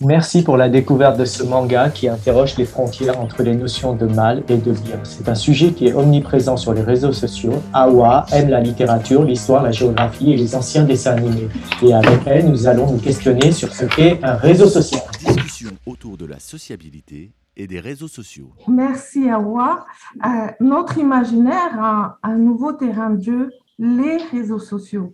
Merci 0.00 0.44
pour 0.44 0.56
la 0.56 0.68
découverte 0.68 1.18
de 1.18 1.24
ce 1.24 1.42
manga 1.42 1.90
qui 1.90 2.08
interroge 2.08 2.56
les 2.56 2.66
frontières 2.66 3.20
entre 3.20 3.42
les 3.42 3.56
notions 3.56 3.94
de 3.94 4.06
mal 4.06 4.44
et 4.48 4.56
de 4.56 4.70
bien. 4.70 5.00
C'est 5.02 5.28
un 5.28 5.34
sujet 5.34 5.72
qui 5.72 5.88
est 5.88 5.92
omniprésent 5.92 6.56
sur 6.56 6.72
les 6.72 6.82
réseaux 6.82 7.12
sociaux. 7.12 7.54
Awa 7.72 8.24
aime 8.30 8.48
la 8.48 8.60
littérature, 8.60 9.24
l'histoire, 9.24 9.64
la 9.64 9.72
géographie 9.72 10.32
et 10.32 10.36
les 10.36 10.54
anciens 10.54 10.84
dessins 10.84 11.16
animés. 11.16 11.48
Et 11.82 11.92
avec 11.92 12.20
elle, 12.26 12.48
nous 12.48 12.68
allons 12.68 12.92
nous 12.92 13.00
questionner 13.00 13.50
sur 13.50 13.74
ce 13.74 13.86
qu'est 13.86 14.20
un 14.22 14.34
réseau 14.34 14.68
social. 14.68 15.02
Discussion 15.18 15.70
autour 15.84 16.16
de 16.16 16.26
la 16.26 16.38
sociabilité 16.38 17.32
et 17.56 17.66
des 17.66 17.80
réseaux 17.80 18.06
sociaux. 18.06 18.52
Merci 18.68 19.28
Awa. 19.28 19.84
Euh, 20.24 20.28
notre 20.60 20.98
imaginaire 20.98 21.76
a 21.76 22.18
un 22.22 22.36
nouveau 22.36 22.72
terrain 22.72 23.10
de 23.10 23.20
jeu, 23.20 23.50
les 23.80 24.18
réseaux 24.30 24.60
sociaux. 24.60 25.12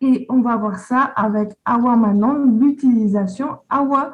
Et 0.00 0.26
on 0.28 0.40
va 0.40 0.56
voir 0.56 0.78
ça 0.78 1.00
avec 1.00 1.50
Awa 1.64 1.96
Manon, 1.96 2.58
l'utilisation. 2.58 3.58
Awa, 3.70 4.12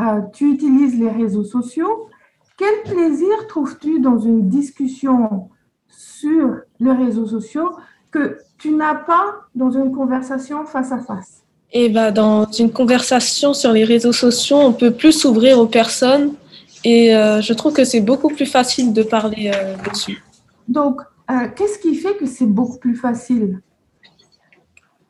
euh, 0.00 0.20
tu 0.32 0.52
utilises 0.52 0.98
les 0.98 1.10
réseaux 1.10 1.44
sociaux. 1.44 2.08
Quel 2.56 2.92
plaisir 2.92 3.46
trouves-tu 3.48 4.00
dans 4.00 4.18
une 4.18 4.48
discussion 4.48 5.48
sur 5.88 6.56
les 6.80 6.92
réseaux 6.92 7.26
sociaux 7.26 7.70
que 8.10 8.38
tu 8.58 8.70
n'as 8.70 8.94
pas 8.94 9.24
dans 9.54 9.70
une 9.70 9.92
conversation 9.94 10.64
face 10.64 10.92
à 10.92 10.98
face? 10.98 11.42
Et 11.70 11.84
eh 11.84 11.88
ben, 11.90 12.10
dans 12.10 12.50
une 12.50 12.72
conversation 12.72 13.52
sur 13.52 13.72
les 13.72 13.84
réseaux 13.84 14.12
sociaux, 14.12 14.56
on 14.56 14.72
peut 14.72 14.90
plus 14.90 15.12
s'ouvrir 15.12 15.58
aux 15.58 15.66
personnes 15.66 16.32
et 16.82 17.14
euh, 17.14 17.42
je 17.42 17.52
trouve 17.52 17.74
que 17.74 17.84
c'est 17.84 18.00
beaucoup 18.00 18.28
plus 18.28 18.46
facile 18.46 18.94
de 18.94 19.02
parler 19.02 19.50
euh, 19.54 19.76
dessus. 19.90 20.22
Donc, 20.66 21.02
qu'est-ce 21.56 21.78
qui 21.78 21.94
fait 21.94 22.16
que 22.16 22.24
c'est 22.24 22.46
beaucoup 22.46 22.78
plus 22.78 22.96
facile? 22.96 23.60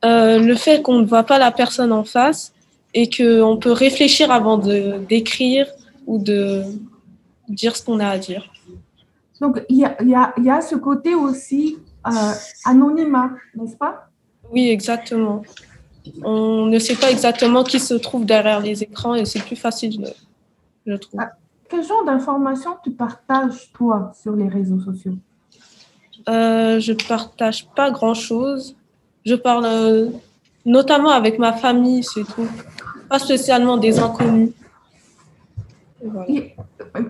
Euh, 0.05 0.39
le 0.39 0.55
fait 0.55 0.81
qu'on 0.81 0.99
ne 0.99 1.05
voit 1.05 1.23
pas 1.23 1.37
la 1.37 1.51
personne 1.51 1.91
en 1.91 2.03
face 2.03 2.53
et 2.93 3.09
qu'on 3.09 3.57
peut 3.57 3.71
réfléchir 3.71 4.31
avant 4.31 4.57
de 4.57 4.97
d'écrire 5.07 5.67
ou 6.07 6.17
de 6.17 6.63
dire 7.47 7.75
ce 7.75 7.83
qu'on 7.83 7.99
a 7.99 8.07
à 8.07 8.17
dire. 8.17 8.51
Donc, 9.41 9.63
il 9.69 9.77
y 9.77 9.85
a, 9.85 10.01
y, 10.03 10.15
a, 10.15 10.33
y 10.37 10.49
a, 10.49 10.61
ce 10.61 10.75
côté 10.75 11.15
aussi 11.15 11.77
euh, 12.07 12.11
anonymat, 12.65 13.31
n'est-ce 13.55 13.75
pas? 13.75 14.09
Oui, 14.51 14.69
exactement. 14.69 15.43
On 16.23 16.65
ne 16.65 16.79
sait 16.79 16.95
pas 16.95 17.11
exactement 17.11 17.63
qui 17.63 17.79
se 17.79 17.93
trouve 17.93 18.25
derrière 18.25 18.59
les 18.59 18.83
écrans 18.83 19.15
et 19.15 19.25
c'est 19.25 19.43
plus 19.43 19.55
facile, 19.55 20.13
je 20.85 20.93
trouve. 20.93 21.19
Ah, 21.21 21.31
quel 21.69 21.85
genre 21.85 22.03
d'informations 22.03 22.75
tu 22.83 22.91
partages, 22.91 23.71
toi, 23.73 24.11
sur 24.19 24.35
les 24.35 24.47
réseaux 24.47 24.79
sociaux? 24.79 25.13
Euh, 26.27 26.79
Je 26.79 26.93
partage 26.93 27.67
pas 27.75 27.91
grand-chose. 27.91 28.75
Je 29.25 29.35
parle 29.35 29.65
euh, 29.65 30.09
notamment 30.65 31.09
avec 31.09 31.39
ma 31.39 31.53
famille, 31.53 32.03
c'est 32.03 32.23
tout. 32.23 32.47
Pas 33.09 33.19
spécialement 33.19 33.77
des 33.77 33.99
inconnus. 33.99 34.51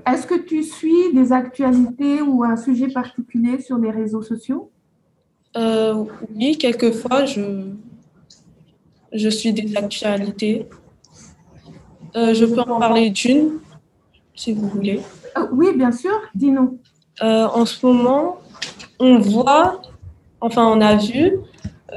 Est-ce 0.07 0.25
que 0.25 0.39
tu 0.39 0.63
suis 0.63 1.13
des 1.13 1.31
actualités 1.31 2.21
ou 2.21 2.43
un 2.43 2.55
sujet 2.55 2.87
particulier 2.87 3.61
sur 3.61 3.77
les 3.77 3.91
réseaux 3.91 4.23
sociaux? 4.23 4.71
Euh, 5.57 6.05
Oui, 6.35 6.57
quelquefois, 6.57 7.25
je, 7.25 7.65
je 9.11 9.29
suis 9.29 9.53
des 9.53 9.75
actualités. 9.77 10.67
Euh, 12.15 12.33
je 12.33 12.45
peux 12.45 12.61
en 12.61 12.79
parler 12.79 13.11
d'une, 13.11 13.59
si 14.33 14.53
vous 14.53 14.67
voulez. 14.67 15.01
oui, 15.51 15.67
bien 15.75 15.91
sûr, 15.91 16.19
dis-nous. 16.33 16.79
en 17.21 17.65
ce 17.65 17.85
moment, 17.85 18.39
on 18.99 19.19
voit, 19.19 19.81
enfin, 20.41 20.65
on 20.65 20.81
a 20.81 20.95
vu 20.95 21.37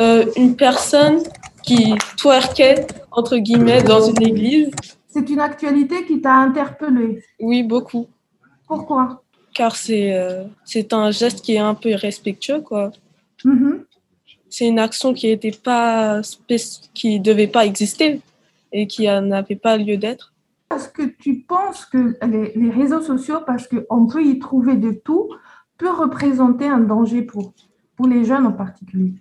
euh, 0.01 0.27
une 0.37 0.57
personne 0.57 1.21
qui 1.63 1.95
twerkait, 2.17 2.87
entre 3.11 3.37
guillemets, 3.39 3.83
dans 3.83 4.03
une 4.03 4.23
église. 4.23 4.71
C'est 5.09 5.29
une 5.29 5.41
actualité 5.41 6.05
qui 6.07 6.21
t'a 6.21 6.35
interpellé 6.35 7.23
Oui, 7.41 7.63
beaucoup. 7.63 8.07
Pourquoi? 8.67 9.23
Car 9.55 9.77
c'est 9.77 10.15
euh, 10.15 10.45
c'est 10.65 10.93
un 10.95 11.11
geste 11.11 11.43
qui 11.43 11.55
est 11.55 11.59
un 11.59 11.75
peu 11.75 11.91
irrespectueux, 11.91 12.61
quoi. 12.61 12.91
Mm-hmm. 13.45 13.85
C'est 14.49 14.67
une 14.67 14.79
action 14.79 15.13
qui 15.13 15.29
était 15.29 15.53
pas 15.53 16.23
qui 16.95 17.21
devait 17.21 17.47
pas 17.47 17.67
exister 17.67 18.21
et 18.73 18.87
qui 18.87 19.07
n'avait 19.07 19.57
pas 19.57 19.77
lieu 19.77 19.99
d'être. 19.99 20.33
Est-ce 20.75 20.89
que 20.89 21.03
tu 21.03 21.41
penses 21.41 21.85
que 21.85 22.17
les, 22.27 22.53
les 22.55 22.71
réseaux 22.71 23.03
sociaux, 23.03 23.41
parce 23.47 23.69
qu'on 23.69 24.07
peut 24.07 24.25
y 24.25 24.39
trouver 24.39 24.77
de 24.77 24.93
tout, 24.93 25.29
peut 25.77 25.91
représenter 25.91 26.67
un 26.67 26.79
danger 26.79 27.21
pour, 27.21 27.53
pour 27.97 28.07
les 28.07 28.25
jeunes 28.25 28.47
en 28.47 28.53
particulier 28.53 29.13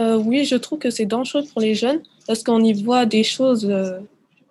euh, 0.00 0.16
oui, 0.16 0.44
je 0.44 0.54
trouve 0.54 0.78
que 0.78 0.90
c'est 0.90 1.06
dangereux 1.06 1.42
pour 1.52 1.60
les 1.60 1.74
jeunes 1.74 2.00
parce 2.26 2.42
qu'on 2.42 2.62
y 2.62 2.82
voit 2.82 3.04
des 3.04 3.24
choses 3.24 3.66
euh, 3.68 3.98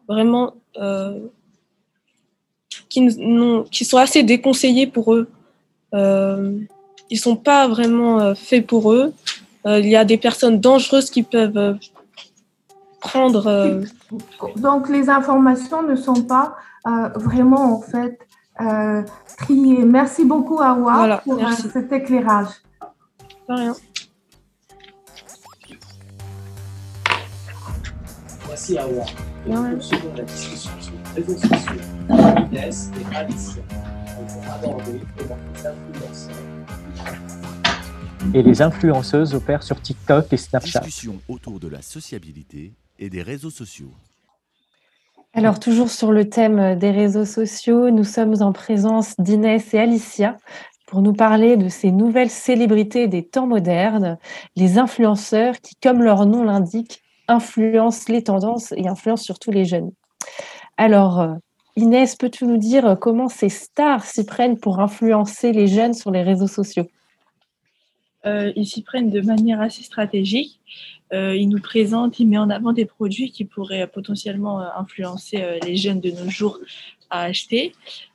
vraiment 0.07 0.53
euh, 0.77 1.17
qui, 2.89 3.07
qui, 3.71 3.85
sont 3.85 3.97
assez 3.97 4.23
déconseillées 4.23 4.87
pour 4.87 5.13
eux. 5.13 5.29
ils 5.93 6.67
ne 7.11 7.17
sont 7.17 7.37
pas 7.37 7.67
vraiment 7.67 8.35
faits 8.35 8.67
pour 8.67 8.91
eux. 8.91 9.13
il 9.65 9.87
y 9.87 9.95
a 9.95 10.03
des 10.03 10.17
personnes 10.17 10.59
dangereuses 10.59 11.09
qui 11.09 11.23
peuvent 11.23 11.77
prendre. 12.99 13.81
Donc 14.57 14.89
les 14.89 15.09
informations 15.09 15.81
ne 15.81 15.95
sont 15.95 16.23
pas 16.23 16.55
vraiment 17.15 17.75
en 17.75 17.81
fait 17.81 18.19
triées. 19.37 19.85
Merci 19.85 20.25
beaucoup 20.25 20.59
Awa 20.59 21.21
pour 21.23 21.39
cet 21.53 21.91
éclairage. 21.93 22.49
De 23.47 23.53
rien. 23.53 23.75
Merci 28.57 28.77
à 28.79 28.87
Nous 29.45 29.75
poursuivons 29.75 30.13
la 30.15 30.23
discussion 30.23 30.71
sur 30.79 30.93
les 31.15 31.21
réseaux 31.21 31.37
sociaux. 31.37 31.81
Inès 32.51 32.89
et 32.99 33.15
Alicia 33.15 33.61
vont 34.17 34.51
aborder 34.51 34.93
les 34.93 35.67
influenceurs. 35.67 36.35
Et 38.33 38.41
les 38.41 38.61
influenceuses 38.63 39.35
opèrent 39.35 39.61
sur 39.61 39.79
TikTok 39.79 40.33
et 40.33 40.37
Snapchat. 40.37 40.79
Discussion 40.79 41.21
autour 41.29 41.59
de 41.59 41.67
la 41.67 41.83
sociabilité 41.83 42.73
et 42.97 43.11
des 43.11 43.21
réseaux 43.21 43.51
sociaux. 43.51 43.91
Alors, 45.33 45.59
toujours 45.59 45.91
sur 45.91 46.11
le 46.11 46.27
thème 46.27 46.79
des 46.79 46.89
réseaux 46.89 47.25
sociaux, 47.25 47.91
nous 47.91 48.03
sommes 48.03 48.41
en 48.41 48.53
présence 48.53 49.13
d'Inès 49.19 49.71
et 49.75 49.77
Alicia 49.77 50.35
pour 50.87 51.03
nous 51.03 51.13
parler 51.13 51.57
de 51.57 51.69
ces 51.69 51.91
nouvelles 51.91 52.31
célébrités 52.31 53.07
des 53.07 53.23
temps 53.23 53.45
modernes, 53.45 54.17
les 54.55 54.79
influenceurs 54.79 55.61
qui, 55.61 55.75
comme 55.75 56.01
leur 56.01 56.25
nom 56.25 56.43
l'indique, 56.43 57.03
influence 57.27 58.09
les 58.09 58.23
tendances 58.23 58.71
et 58.73 58.87
influence 58.87 59.23
surtout 59.23 59.51
les 59.51 59.65
jeunes. 59.65 59.91
Alors, 60.77 61.19
euh, 61.19 61.33
Inès, 61.75 62.15
peux-tu 62.15 62.45
nous 62.45 62.57
dire 62.57 62.97
comment 62.99 63.29
ces 63.29 63.49
stars 63.49 64.05
s'y 64.05 64.25
prennent 64.25 64.59
pour 64.59 64.79
influencer 64.79 65.51
les 65.51 65.67
jeunes 65.67 65.93
sur 65.93 66.11
les 66.11 66.23
réseaux 66.23 66.47
sociaux? 66.47 66.87
Euh, 68.25 68.51
Ils 68.55 68.65
s'y 68.65 68.81
prennent 68.81 69.09
de 69.09 69.21
manière 69.21 69.61
assez 69.61 69.83
stratégique. 69.83 70.59
Euh, 71.13 71.35
ils 71.35 71.47
nous 71.47 71.61
présentent, 71.61 72.19
ils 72.19 72.27
mettent 72.27 72.39
en 72.39 72.49
avant 72.49 72.73
des 72.73 72.85
produits 72.85 73.31
qui 73.31 73.45
pourraient 73.45 73.87
potentiellement 73.87 74.59
influencer 74.77 75.59
les 75.63 75.77
jeunes 75.77 76.01
de 76.01 76.11
nos 76.11 76.29
jours 76.29 76.59
à 77.09 77.21
acheter. 77.23 77.73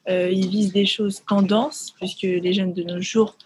ils 0.09 0.49
visent 0.49 0.73
des 0.73 0.85
choses 0.85 1.23
tendances, 1.27 1.95
puisque 1.97 2.23
les 2.23 2.53
jeunes 2.53 2.75
de 2.75 2.83
nos 2.83 3.01
jours 3.01 3.37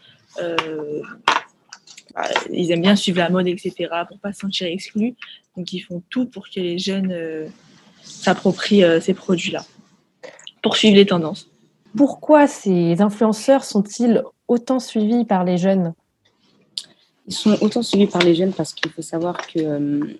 ils 2.52 2.70
aiment 2.70 2.82
bien 2.82 2.96
suivre 2.96 3.18
la 3.18 3.30
mode, 3.30 3.46
etc., 3.48 3.88
pour 4.08 4.18
pas 4.18 4.32
se 4.32 4.40
sentir 4.40 4.66
exclus. 4.66 5.14
Donc, 5.56 5.72
ils 5.72 5.80
font 5.80 6.02
tout 6.10 6.26
pour 6.26 6.48
que 6.48 6.60
les 6.60 6.78
jeunes 6.78 7.12
euh, 7.12 7.46
s'approprient 8.02 8.84
euh, 8.84 9.00
ces 9.00 9.14
produits-là 9.14 9.64
pour 10.62 10.76
suivre 10.76 10.96
les 10.96 11.06
tendances. 11.06 11.48
Pourquoi 11.96 12.46
ces 12.46 13.00
influenceurs 13.00 13.64
sont-ils 13.64 14.22
autant 14.48 14.80
suivis 14.80 15.24
par 15.24 15.44
les 15.44 15.58
jeunes? 15.58 15.94
Ils 17.28 17.34
sont 17.34 17.56
autant 17.60 17.82
suivis 17.82 18.06
par 18.06 18.22
les 18.22 18.34
jeunes 18.34 18.52
parce 18.52 18.74
qu'il 18.74 18.90
faut 18.90 19.02
savoir 19.02 19.46
qu'ils 19.46 20.18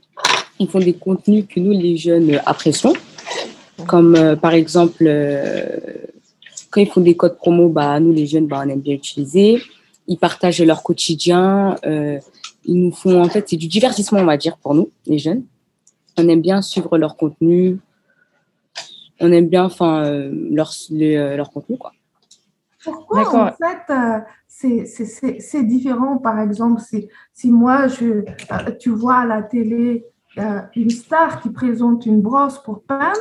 ils 0.58 0.68
font 0.68 0.78
des 0.78 0.94
contenus 0.94 1.44
que 1.48 1.60
nous, 1.60 1.72
les 1.72 1.96
jeunes, 1.96 2.40
apprécions. 2.46 2.94
Comme 3.86 4.16
euh, 4.16 4.36
par 4.36 4.54
exemple, 4.54 5.04
euh, 5.06 5.78
quand 6.70 6.80
ils 6.80 6.88
font 6.88 7.00
des 7.00 7.14
codes 7.14 7.36
promo, 7.36 7.68
bah, 7.68 8.00
nous, 8.00 8.12
les 8.12 8.26
jeunes, 8.26 8.46
bah, 8.46 8.62
on 8.64 8.68
aime 8.68 8.80
bien 8.80 8.94
utiliser. 8.94 9.60
Ils 10.08 10.18
partagent 10.18 10.62
leur 10.62 10.82
quotidien. 10.82 11.76
euh, 11.84 12.18
ils 12.64 12.80
nous 12.82 12.92
font, 12.92 13.22
en 13.22 13.28
fait, 13.28 13.48
c'est 13.48 13.56
du 13.56 13.68
divertissement, 13.68 14.18
on 14.20 14.24
va 14.24 14.36
dire, 14.36 14.56
pour 14.56 14.74
nous, 14.74 14.90
les 15.06 15.18
jeunes. 15.18 15.44
On 16.18 16.26
aime 16.28 16.40
bien 16.40 16.62
suivre 16.62 16.98
leur 16.98 17.16
contenu. 17.16 17.78
On 19.20 19.30
aime 19.32 19.48
bien, 19.48 19.64
enfin, 19.64 20.04
euh, 20.04 20.30
leur, 20.50 20.72
le- 20.90 21.16
euh, 21.16 21.36
leur 21.36 21.50
contenu, 21.50 21.78
quoi. 21.78 21.92
Pourquoi 22.84 23.22
en 23.34 23.52
fait 23.56 23.92
euh, 23.92 24.20
c'est- 24.46 24.84
c'est- 24.86 25.06
c'est 25.06 25.40
c'est 25.40 25.64
différent 25.64 26.18
Par 26.18 26.38
exemple, 26.40 26.80
si, 26.80 27.08
si 27.32 27.50
moi, 27.50 27.88
je, 27.88 28.22
tu 28.78 28.90
vois 28.90 29.16
à 29.18 29.26
la 29.26 29.42
télé 29.42 30.04
euh, 30.38 30.60
une 30.76 30.90
star 30.90 31.40
qui 31.40 31.50
présente 31.50 32.04
une 32.06 32.20
brosse 32.20 32.58
pour 32.62 32.82
peindre, 32.82 33.18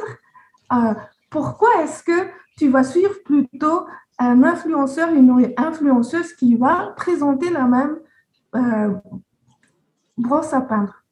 euh, 0.74 0.94
pourquoi 1.30 1.70
est-ce 1.84 2.04
que 2.04 2.28
tu 2.58 2.70
vas 2.70 2.84
suivre 2.84 3.16
plutôt 3.24 3.86
un 4.20 4.44
influenceur, 4.44 5.10
une 5.12 5.54
influenceuse 5.58 6.34
qui 6.34 6.56
va 6.56 6.94
présenter 6.96 7.50
la 7.50 7.66
même 7.66 7.98
euh, 8.56 8.94
brosse 10.18 10.54
à 10.54 10.62
peindre 10.62 11.04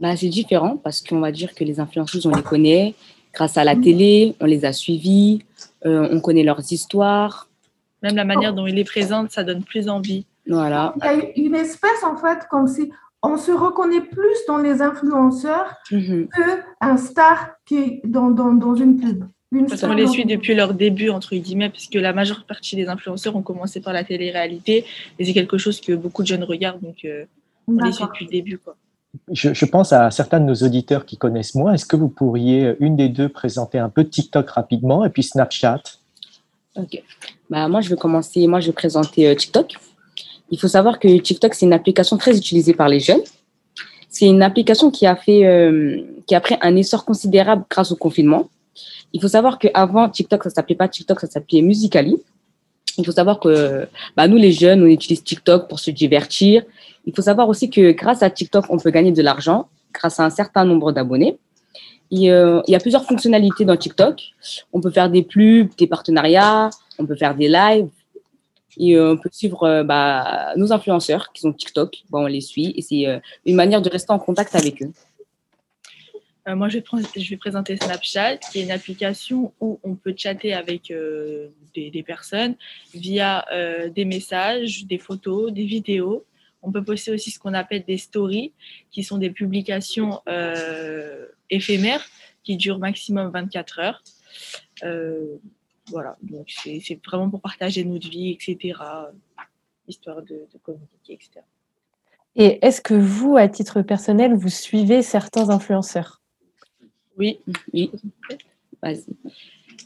Bah, 0.00 0.16
c'est 0.16 0.28
différent 0.28 0.76
parce 0.76 1.00
qu'on 1.00 1.20
va 1.20 1.32
dire 1.32 1.54
que 1.54 1.64
les 1.64 1.80
influenceuses, 1.80 2.26
on 2.26 2.34
les 2.34 2.42
connaît 2.42 2.94
grâce 3.34 3.56
à 3.56 3.64
la 3.64 3.76
télé, 3.76 4.34
on 4.40 4.46
les 4.46 4.64
a 4.64 4.72
suivies, 4.72 5.44
euh, 5.86 6.08
on 6.10 6.20
connaît 6.20 6.42
leurs 6.42 6.72
histoires. 6.72 7.48
Même 8.02 8.16
la 8.16 8.24
manière 8.24 8.54
dont 8.54 8.66
ils 8.66 8.74
les 8.74 8.84
présentent, 8.84 9.30
ça 9.30 9.42
donne 9.44 9.64
plus 9.64 9.88
envie. 9.88 10.26
Voilà. 10.46 10.94
Il 11.02 11.04
y 11.04 11.08
a 11.08 11.46
une 11.48 11.54
espèce, 11.54 12.02
en 12.04 12.16
fait, 12.16 12.46
comme 12.50 12.66
si 12.68 12.90
on 13.22 13.36
se 13.36 13.50
reconnaît 13.50 14.00
plus 14.00 14.36
dans 14.46 14.58
les 14.58 14.80
influenceurs 14.82 15.74
Mhm. 15.90 16.28
qu'un 16.80 16.96
star 16.96 17.50
qui 17.66 17.76
est 17.76 18.00
dans, 18.04 18.30
dans, 18.30 18.52
dans 18.52 18.74
une 18.74 19.00
pub. 19.00 19.24
Une 19.50 19.66
Parce 19.66 19.80
qu'on 19.80 19.94
les 19.94 20.06
suit 20.06 20.26
depuis 20.26 20.54
leur 20.54 20.74
début, 20.74 21.08
entre 21.08 21.34
guillemets, 21.34 21.70
puisque 21.70 21.94
la 21.94 22.12
majeure 22.12 22.44
partie 22.44 22.76
des 22.76 22.88
influenceurs 22.88 23.34
ont 23.34 23.42
commencé 23.42 23.80
par 23.80 23.94
la 23.94 24.04
télé-réalité. 24.04 24.84
Et 25.18 25.24
c'est 25.24 25.32
quelque 25.32 25.56
chose 25.56 25.80
que 25.80 25.94
beaucoup 25.94 26.22
de 26.22 26.26
jeunes 26.26 26.44
regardent, 26.44 26.82
donc 26.82 27.04
euh, 27.04 27.24
on 27.66 27.82
les 27.82 27.92
suit 27.92 28.04
depuis 28.04 28.26
le 28.26 28.30
début. 28.30 28.58
Quoi. 28.58 28.76
Je, 29.30 29.54
je 29.54 29.64
pense 29.64 29.92
à 29.92 30.10
certains 30.10 30.40
de 30.40 30.44
nos 30.44 30.54
auditeurs 30.54 31.06
qui 31.06 31.16
connaissent 31.16 31.54
moins. 31.54 31.72
Est-ce 31.72 31.86
que 31.86 31.96
vous 31.96 32.08
pourriez, 32.08 32.64
euh, 32.64 32.76
une 32.80 32.96
des 32.96 33.08
deux, 33.08 33.28
présenter 33.28 33.78
un 33.78 33.88
peu 33.88 34.04
TikTok 34.04 34.50
rapidement 34.50 35.04
et 35.04 35.10
puis 35.10 35.22
Snapchat? 35.22 35.80
Ok. 36.76 37.02
Bah, 37.50 37.68
moi, 37.68 37.80
je 37.80 37.88
vais 37.88 37.96
commencer. 37.96 38.46
Moi, 38.46 38.60
je 38.60 38.66
vais 38.66 38.72
présenter 38.72 39.28
euh, 39.28 39.34
TikTok. 39.34 39.74
Il 40.50 40.58
faut 40.58 40.68
savoir 40.68 40.98
que 40.98 41.08
TikTok, 41.18 41.54
c'est 41.54 41.66
une 41.66 41.72
application 41.72 42.16
très 42.16 42.36
utilisée 42.36 42.74
par 42.74 42.88
les 42.88 43.00
jeunes. 43.00 43.20
C'est 44.08 44.26
une 44.26 44.42
application 44.42 44.90
qui 44.90 45.06
a 45.06 45.16
fait, 45.16 45.44
euh, 45.46 46.02
qui 46.26 46.34
a 46.34 46.40
pris 46.40 46.56
un 46.60 46.76
essor 46.76 47.04
considérable 47.04 47.64
grâce 47.68 47.92
au 47.92 47.96
confinement. 47.96 48.48
Il 49.12 49.20
faut 49.20 49.28
savoir 49.28 49.58
qu'avant, 49.58 50.08
TikTok, 50.08 50.44
ça 50.44 50.50
s'appelait 50.50 50.76
pas 50.76 50.88
TikTok, 50.88 51.20
ça 51.20 51.26
s'appelait 51.26 51.62
Musically. 51.62 52.16
Il 52.98 53.06
faut 53.06 53.12
savoir 53.12 53.38
que 53.38 53.88
bah, 54.16 54.26
nous, 54.26 54.36
les 54.36 54.52
jeunes, 54.52 54.82
on 54.82 54.86
utilise 54.86 55.22
TikTok 55.22 55.68
pour 55.68 55.78
se 55.78 55.90
divertir. 55.90 56.64
Il 57.06 57.14
faut 57.14 57.22
savoir 57.22 57.48
aussi 57.48 57.70
que 57.70 57.92
grâce 57.92 58.22
à 58.22 58.30
TikTok, 58.30 58.66
on 58.70 58.78
peut 58.78 58.90
gagner 58.90 59.12
de 59.12 59.22
l'argent 59.22 59.68
grâce 59.92 60.20
à 60.20 60.24
un 60.24 60.30
certain 60.30 60.64
nombre 60.64 60.92
d'abonnés. 60.92 61.38
Euh, 62.12 62.62
il 62.66 62.72
y 62.72 62.74
a 62.74 62.80
plusieurs 62.80 63.04
fonctionnalités 63.04 63.64
dans 63.64 63.76
TikTok. 63.76 64.22
On 64.72 64.80
peut 64.80 64.90
faire 64.90 65.10
des 65.10 65.22
pubs, 65.22 65.68
des 65.76 65.86
partenariats, 65.86 66.70
on 66.98 67.06
peut 67.06 67.16
faire 67.16 67.34
des 67.34 67.48
lives. 67.48 67.88
Et 68.80 68.96
euh, 68.96 69.12
on 69.12 69.16
peut 69.16 69.28
suivre 69.32 69.64
euh, 69.64 69.82
bah, 69.82 70.52
nos 70.56 70.72
influenceurs 70.72 71.32
qui 71.32 71.42
sont 71.42 71.52
TikTok. 71.52 72.04
Bah, 72.10 72.18
on 72.20 72.26
les 72.26 72.40
suit 72.40 72.72
et 72.76 72.82
c'est 72.82 73.20
une 73.44 73.56
manière 73.56 73.82
de 73.82 73.90
rester 73.90 74.12
en 74.12 74.18
contact 74.18 74.54
avec 74.54 74.82
eux. 74.82 74.92
Euh, 76.48 76.56
moi, 76.56 76.68
je 76.68 76.78
vais, 76.78 77.36
présenter 77.36 77.76
Snapchat, 77.76 78.38
qui 78.38 78.60
est 78.60 78.62
une 78.62 78.70
application 78.70 79.52
où 79.60 79.78
on 79.82 79.94
peut 79.94 80.14
chatter 80.16 80.54
avec 80.54 80.90
euh, 80.90 81.48
des, 81.74 82.02
personnes 82.02 82.56
via 82.94 83.44
euh, 83.52 83.90
des 83.90 84.06
messages, 84.06 84.86
des 84.86 84.98
photos, 84.98 85.52
des 85.52 85.66
vidéos. 85.66 86.24
On 86.62 86.72
peut 86.72 86.82
poster 86.82 87.12
aussi 87.12 87.30
ce 87.30 87.38
qu'on 87.38 87.54
appelle 87.54 87.84
des 87.84 87.98
stories, 87.98 88.52
qui 88.90 89.04
sont 89.04 89.18
des 89.18 89.30
publications 89.30 90.20
éphémères 91.50 92.04
qui 92.42 92.56
durent 92.56 92.78
maximum 92.78 93.30
24 93.30 93.78
heures. 93.78 94.02
Voilà, 95.90 96.16
donc 96.20 96.50
c'est 96.50 96.80
c'est 96.80 97.00
vraiment 97.06 97.30
pour 97.30 97.40
partager 97.40 97.84
notre 97.84 98.10
vie, 98.10 98.30
etc. 98.30 98.78
Histoire 99.86 100.22
de, 100.22 100.46
de 100.52 100.58
communiquer, 100.62 101.14
etc. 101.14 101.40
Et 102.34 102.58
est-ce 102.66 102.80
que 102.80 102.94
vous, 102.94 103.36
à 103.36 103.48
titre 103.48 103.80
personnel, 103.82 104.34
vous 104.34 104.50
suivez 104.50 105.02
certains 105.02 105.48
influenceurs? 105.50 106.17
Oui. 107.18 107.38
Oui. 107.72 107.90
Vas-y. 108.82 109.04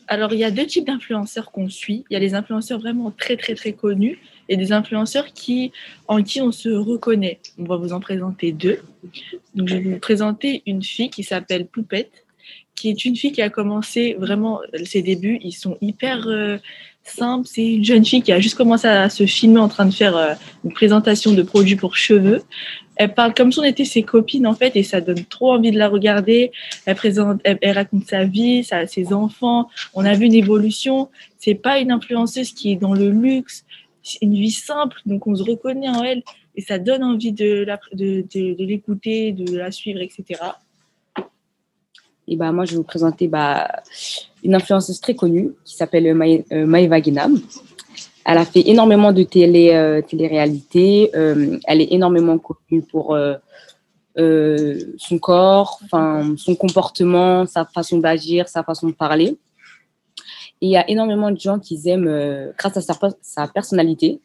Alors, 0.08 0.32
il 0.32 0.38
y 0.38 0.44
a 0.44 0.50
deux 0.50 0.66
types 0.66 0.86
d'influenceurs 0.86 1.50
qu'on 1.50 1.68
suit. 1.68 2.04
Il 2.10 2.14
y 2.14 2.16
a 2.16 2.18
les 2.18 2.34
influenceurs 2.34 2.78
vraiment 2.78 3.10
très, 3.10 3.36
très, 3.36 3.54
très 3.54 3.72
connus 3.72 4.18
et 4.48 4.56
des 4.56 4.72
influenceurs 4.72 5.32
qui, 5.32 5.72
en 6.08 6.22
qui 6.22 6.40
on 6.40 6.52
se 6.52 6.68
reconnaît. 6.68 7.40
On 7.58 7.64
va 7.64 7.76
vous 7.76 7.92
en 7.92 8.00
présenter 8.00 8.52
deux. 8.52 8.80
Donc, 9.54 9.68
je 9.68 9.76
vais 9.76 9.82
vous 9.82 9.98
présenter 9.98 10.62
une 10.66 10.82
fille 10.82 11.10
qui 11.10 11.22
s'appelle 11.22 11.66
Poupette, 11.66 12.24
qui 12.74 12.90
est 12.90 13.04
une 13.04 13.16
fille 13.16 13.32
qui 13.32 13.42
a 13.42 13.50
commencé 13.50 14.14
vraiment 14.18 14.60
ses 14.84 15.02
débuts. 15.02 15.38
Ils 15.42 15.52
sont 15.52 15.78
hyper 15.80 16.26
euh, 16.26 16.58
simples. 17.04 17.46
C'est 17.46 17.66
une 17.74 17.84
jeune 17.84 18.04
fille 18.04 18.22
qui 18.22 18.32
a 18.32 18.40
juste 18.40 18.56
commencé 18.56 18.88
à 18.88 19.08
se 19.08 19.24
filmer 19.26 19.60
en 19.60 19.68
train 19.68 19.86
de 19.86 19.94
faire 19.94 20.16
euh, 20.16 20.34
une 20.64 20.72
présentation 20.72 21.32
de 21.32 21.42
produits 21.42 21.76
pour 21.76 21.96
cheveux. 21.96 22.42
Elle 22.96 23.14
parle 23.14 23.34
comme 23.34 23.50
si 23.50 23.58
on 23.58 23.64
était 23.64 23.84
ses 23.84 24.02
copines 24.02 24.46
en 24.46 24.54
fait 24.54 24.76
et 24.76 24.82
ça 24.82 25.00
donne 25.00 25.24
trop 25.24 25.52
envie 25.52 25.70
de 25.70 25.78
la 25.78 25.88
regarder. 25.88 26.52
Elle 26.86 26.96
présente, 26.96 27.40
elle, 27.44 27.72
raconte 27.72 28.06
sa 28.06 28.24
vie, 28.24 28.64
sa, 28.64 28.86
ses 28.86 29.12
enfants. 29.12 29.68
On 29.94 30.04
a 30.04 30.14
vu 30.14 30.26
une 30.26 30.34
évolution. 30.34 31.08
C'est 31.38 31.54
pas 31.54 31.78
une 31.78 31.90
influenceuse 31.90 32.52
qui 32.52 32.72
est 32.72 32.76
dans 32.76 32.94
le 32.94 33.10
luxe. 33.10 33.64
C'est 34.02 34.22
une 34.22 34.34
vie 34.34 34.50
simple, 34.50 35.00
donc 35.06 35.26
on 35.26 35.34
se 35.34 35.42
reconnaît 35.42 35.88
en 35.88 36.02
elle 36.02 36.22
et 36.54 36.60
ça 36.60 36.78
donne 36.78 37.02
envie 37.02 37.32
de, 37.32 37.64
l'écouter, 38.58 39.32
de 39.32 39.56
la 39.56 39.70
suivre, 39.70 40.00
etc. 40.00 40.40
Et 42.28 42.36
bah, 42.36 42.52
moi, 42.52 42.64
je 42.64 42.72
vais 42.72 42.76
vous 42.76 42.82
présenter 42.82 43.28
bah, 43.28 43.82
une 44.44 44.54
influenceuse 44.54 45.00
très 45.00 45.14
connue 45.14 45.50
qui 45.64 45.76
s'appelle 45.76 46.04
Maë- 46.14 46.44
euh, 46.52 46.66
Maëva 46.66 47.00
Guénam. 47.00 47.40
Elle 48.24 48.38
a 48.38 48.44
fait 48.44 48.68
énormément 48.68 49.12
de 49.12 49.22
télé, 49.22 49.70
euh, 49.72 50.00
télé-réalité. 50.00 51.10
Euh, 51.14 51.58
elle 51.66 51.80
est 51.80 51.92
énormément 51.92 52.38
connue 52.38 52.82
pour 52.82 53.14
euh, 53.14 53.34
euh, 54.18 54.78
son 54.96 55.18
corps, 55.18 55.80
son 56.36 56.54
comportement, 56.54 57.46
sa 57.46 57.64
façon 57.64 57.98
d'agir, 57.98 58.48
sa 58.48 58.62
façon 58.62 58.88
de 58.88 58.92
parler. 58.92 59.38
Et 60.60 60.66
il 60.66 60.70
y 60.70 60.76
a 60.76 60.88
énormément 60.88 61.30
de 61.30 61.40
gens 61.40 61.58
qui 61.58 61.80
aiment, 61.88 62.52
grâce 62.56 62.76
à 62.76 62.80
sa, 62.80 62.96
sa 63.20 63.48
personnalité, 63.48 64.20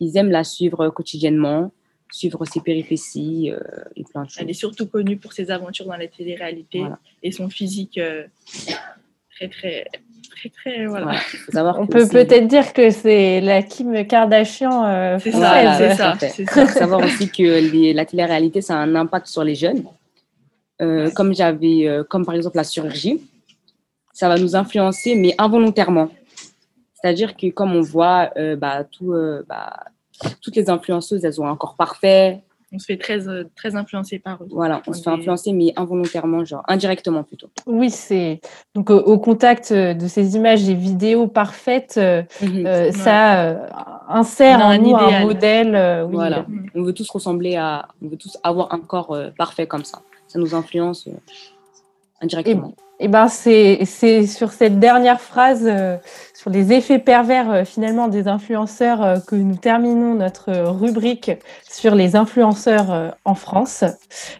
ils 0.00 0.16
aiment 0.16 0.30
la 0.30 0.44
suivre 0.44 0.88
quotidiennement, 0.88 1.70
suivre 2.10 2.46
ses 2.46 2.60
péripéties 2.60 3.50
et 3.96 4.04
plein 4.04 4.24
de 4.24 4.30
choses. 4.30 4.38
Elle 4.40 4.48
est 4.48 4.54
surtout 4.54 4.86
connue 4.86 5.18
pour 5.18 5.34
ses 5.34 5.50
aventures 5.50 5.84
dans 5.84 5.96
la 5.96 6.06
télé-réalité 6.06 6.78
Voilà. 6.78 6.98
et 7.22 7.30
son 7.30 7.50
physique 7.50 8.00
très, 9.34 9.48
très, 9.48 9.86
très, 10.50 10.72
très, 10.72 10.86
voilà. 10.86 11.04
Voilà. 11.06 11.18
Faut 11.20 11.52
savoir 11.52 11.80
On 11.80 11.86
peut 11.86 12.06
peut-être 12.08 12.46
dire 12.48 12.72
que 12.72 12.90
c'est 12.90 13.40
la 13.40 13.62
Kim 13.62 14.06
Kardashian 14.06 14.84
euh, 14.86 15.18
C'est 15.20 15.30
française. 15.30 15.48
Voilà, 15.50 15.78
c'est 15.78 15.90
tout 15.90 15.96
ça, 15.96 16.10
à 16.10 16.16
fait. 16.16 16.28
c'est 16.30 16.42
Il 16.42 16.48
faut 16.48 16.66
savoir 16.66 17.00
aussi 17.04 17.28
que 17.30 17.42
les- 17.42 17.92
la 17.92 18.04
télé-réalité, 18.04 18.60
ça 18.60 18.74
a 18.74 18.78
un 18.78 18.94
impact 18.94 19.26
sur 19.26 19.44
les 19.44 19.54
jeunes. 19.54 19.84
Euh, 20.82 21.10
comme 21.10 21.34
j'avais, 21.34 21.86
euh, 21.88 22.04
comme 22.04 22.26
par 22.26 22.34
exemple 22.34 22.56
la 22.56 22.64
chirurgie, 22.64 23.20
ça 24.12 24.28
va 24.28 24.36
nous 24.38 24.54
influencer, 24.56 25.14
mais 25.14 25.34
involontairement. 25.38 26.08
C'est-à-dire 26.94 27.36
que 27.36 27.50
comme 27.50 27.74
on 27.76 27.80
voit, 27.82 28.30
euh, 28.36 28.56
bah, 28.56 28.84
tout, 28.84 29.12
euh, 29.12 29.42
bah, 29.48 29.84
toutes 30.42 30.56
les 30.56 30.68
influenceuses, 30.70 31.24
elles 31.24 31.40
ont 31.40 31.46
un 31.46 31.56
corps 31.56 31.76
parfait. 31.76 32.40
On 32.72 32.78
se 32.80 32.86
fait 32.86 32.96
très, 32.96 33.28
euh, 33.28 33.44
très 33.54 33.76
influencer 33.76 34.18
par 34.18 34.42
eux. 34.42 34.48
Voilà, 34.50 34.82
on 34.88 34.92
se 34.92 35.00
fait 35.02 35.08
est- 35.10 35.12
influencer, 35.14 35.52
mais 35.52 35.72
involontairement, 35.76 36.44
genre 36.44 36.64
indirectement 36.66 37.22
plutôt. 37.22 37.48
Oui, 37.66 37.90
c'est 37.90 38.40
donc 38.74 38.90
au, 38.90 38.98
au 38.98 39.18
contact 39.18 39.70
euh, 39.70 39.94
de 39.94 40.08
ces 40.08 40.34
images 40.34 40.68
et 40.68 40.74
vidéos 40.74 41.28
parfaites, 41.28 41.94
euh, 41.96 42.22
Mhm. 42.42 42.66
euh, 42.66 42.90
ça 42.92 43.40
euh, 43.44 43.66
insère 44.08 44.58
en 44.60 44.70
un 44.70 44.78
nous 44.78 44.96
un 44.96 45.06
idéal. 45.06 45.22
modèle. 45.26 45.74
euh, 45.76 46.04
oui, 46.06 46.14
Voilà, 46.14 46.38
euh, 46.40 46.42
on 46.74 46.82
veut 46.82 46.92
tous 46.92 47.08
ressembler 47.08 47.54
à, 47.56 47.86
on 48.02 48.08
veut 48.08 48.16
tous 48.16 48.36
avoir 48.42 48.74
un 48.74 48.80
corps 48.80 49.12
euh, 49.12 49.30
parfait 49.38 49.66
comme 49.68 49.84
ça. 49.84 50.00
Ça 50.26 50.38
nous 50.40 50.54
influence. 50.54 51.06
euh. 51.06 51.12
indirectement. 52.20 52.74
Et, 52.98 53.04
et 53.04 53.08
ben 53.08 53.28
c'est 53.28 54.26
sur 54.26 54.50
cette 54.52 54.80
dernière 54.80 55.20
phrase, 55.20 55.66
euh, 55.66 55.98
sur 56.46 56.52
les 56.52 56.72
effets 56.72 57.00
pervers 57.00 57.50
euh, 57.50 57.64
finalement 57.64 58.06
des 58.06 58.28
influenceurs, 58.28 59.02
euh, 59.02 59.16
que 59.18 59.34
nous 59.34 59.56
terminons 59.56 60.14
notre 60.14 60.52
rubrique 60.70 61.32
sur 61.68 61.96
les 61.96 62.14
influenceurs 62.14 63.16
en 63.24 63.34
France. 63.34 63.82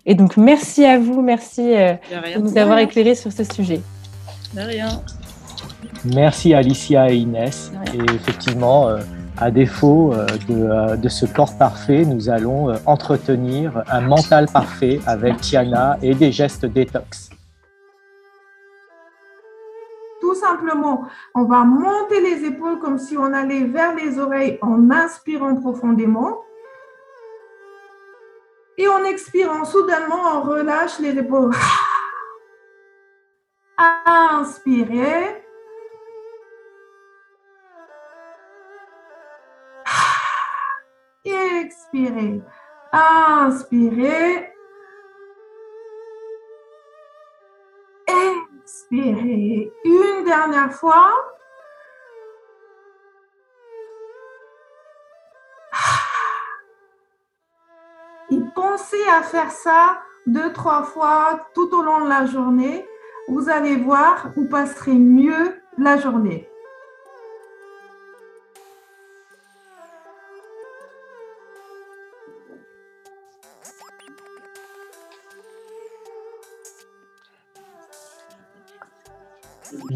Et 0.04 0.14
donc 0.14 0.36
merci 0.36 0.84
à 0.84 1.00
vous, 1.00 1.20
merci 1.20 1.62
de 1.62 2.40
nous 2.40 2.56
avoir 2.56 2.78
éclairé 2.78 3.16
sur 3.16 3.32
ce 3.32 3.42
sujet. 3.42 3.80
De 4.54 4.60
rien. 4.60 5.02
Merci 6.04 6.54
Alicia 6.54 7.10
et 7.10 7.16
Inès. 7.16 7.72
Et 7.92 8.14
effectivement, 8.14 8.88
à 9.38 9.50
défaut 9.50 10.14
de, 10.48 10.96
de, 10.96 11.08
ce 11.08 11.26
corps 11.26 11.58
parfait, 11.58 12.04
nous 12.04 12.30
allons 12.30 12.72
entretenir 12.86 13.82
un 13.90 14.00
mental 14.00 14.46
parfait 14.46 15.00
avec 15.06 15.40
Tiana 15.40 15.98
et 16.02 16.14
des 16.14 16.30
gestes 16.30 16.66
détox. 16.66 17.30
Simplement, 20.34 21.08
on 21.34 21.44
va 21.44 21.64
monter 21.64 22.20
les 22.20 22.44
épaules 22.44 22.78
comme 22.78 22.98
si 22.98 23.16
on 23.16 23.32
allait 23.32 23.64
vers 23.64 23.94
les 23.94 24.18
oreilles 24.18 24.58
en 24.62 24.90
inspirant 24.90 25.56
profondément. 25.56 26.42
Et 28.78 28.88
en 28.88 29.04
expirant, 29.04 29.64
soudainement, 29.64 30.36
on 30.36 30.40
relâche 30.42 30.98
les 30.98 31.18
épaules. 31.18 31.54
Inspirez. 33.78 35.42
Expirez. 41.24 42.42
Inspirez. 42.92 44.55
Expirez 48.66 49.72
une 49.84 50.24
dernière 50.24 50.72
fois. 50.72 51.14
Et 58.28 58.40
pensez 58.56 58.96
à 59.08 59.22
faire 59.22 59.52
ça 59.52 60.00
deux, 60.26 60.52
trois 60.52 60.82
fois 60.82 61.46
tout 61.54 61.72
au 61.76 61.82
long 61.82 62.02
de 62.02 62.08
la 62.08 62.26
journée. 62.26 62.84
Vous 63.28 63.48
allez 63.48 63.76
voir, 63.76 64.32
vous 64.34 64.48
passerez 64.48 64.94
mieux 64.94 65.62
la 65.78 65.96
journée. 65.98 66.50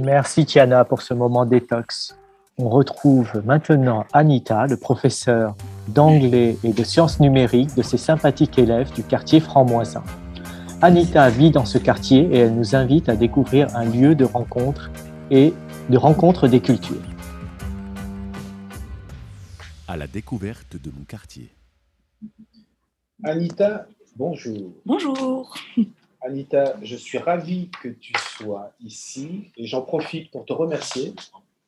Merci 0.01 0.47
Tiana 0.47 0.87
pour 0.87 1.03
ce 1.03 1.13
moment 1.13 1.45
détox. 1.45 2.17
On 2.57 2.71
retrouve 2.71 3.43
maintenant 3.45 4.07
Anita, 4.15 4.67
le 4.67 4.79
professeur 4.79 5.55
d'anglais 5.89 6.57
et 6.65 6.73
de 6.73 6.85
sciences 6.85 7.21
numériques 7.21 7.75
de 7.75 7.83
ces 7.83 7.99
sympathiques 7.99 8.59
élèves 8.59 8.93
du 8.95 9.03
quartier 9.03 9.41
Franc-Moisin. 9.41 10.03
Anita 10.81 11.29
vit 11.29 11.51
dans 11.51 11.67
ce 11.67 11.77
quartier 11.77 12.21
et 12.33 12.39
elle 12.39 12.55
nous 12.55 12.75
invite 12.75 13.11
à 13.11 13.17
découvrir 13.17 13.77
un 13.77 13.85
lieu 13.85 14.15
de 14.15 14.25
rencontre 14.25 14.91
et 15.31 15.53
de 15.91 15.99
rencontre 15.99 16.49
des 16.49 16.61
cultures. 16.61 16.97
À 19.87 19.99
la 19.99 20.07
découverte 20.07 20.77
de 20.83 20.91
mon 20.91 21.05
quartier. 21.05 21.51
Anita, 23.23 23.87
bonjour. 24.17 24.73
Bonjour. 24.87 25.55
Anita, 26.23 26.75
je 26.83 26.97
suis 26.97 27.17
ravi 27.17 27.71
que 27.83 27.89
tu 27.89 28.13
sois 28.37 28.73
ici 28.85 29.51
et 29.57 29.67
j'en 29.67 29.81
profite 29.81 30.31
pour 30.31 30.45
te 30.45 30.53
remercier, 30.53 31.15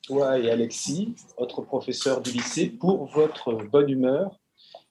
toi 0.07 0.39
et 0.39 0.51
Alexis, 0.51 1.15
votre 1.39 1.63
professeur 1.63 2.21
du 2.21 2.33
lycée, 2.33 2.67
pour 2.67 3.07
votre 3.07 3.55
bonne 3.55 3.89
humeur 3.89 4.39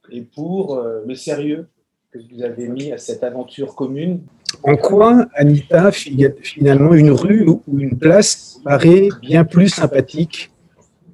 et 0.10 0.22
pour 0.22 0.76
euh, 0.76 1.02
le 1.06 1.14
sérieux 1.14 1.70
que 2.12 2.18
vous 2.18 2.42
avez 2.42 2.70
mis 2.70 2.92
à 2.92 2.98
cette 2.98 3.24
aventure 3.24 3.76
commune. 3.76 4.24
En 4.64 4.76
quoi, 4.78 5.28
Anita, 5.36 5.92
finalement, 5.92 6.96
une 6.96 7.12
rue 7.12 7.48
ou 7.48 7.62
une 7.78 7.98
place 7.98 8.60
paraît 8.64 9.10
bien 9.22 9.46
plus 9.46 9.70
sympathique 9.70 10.52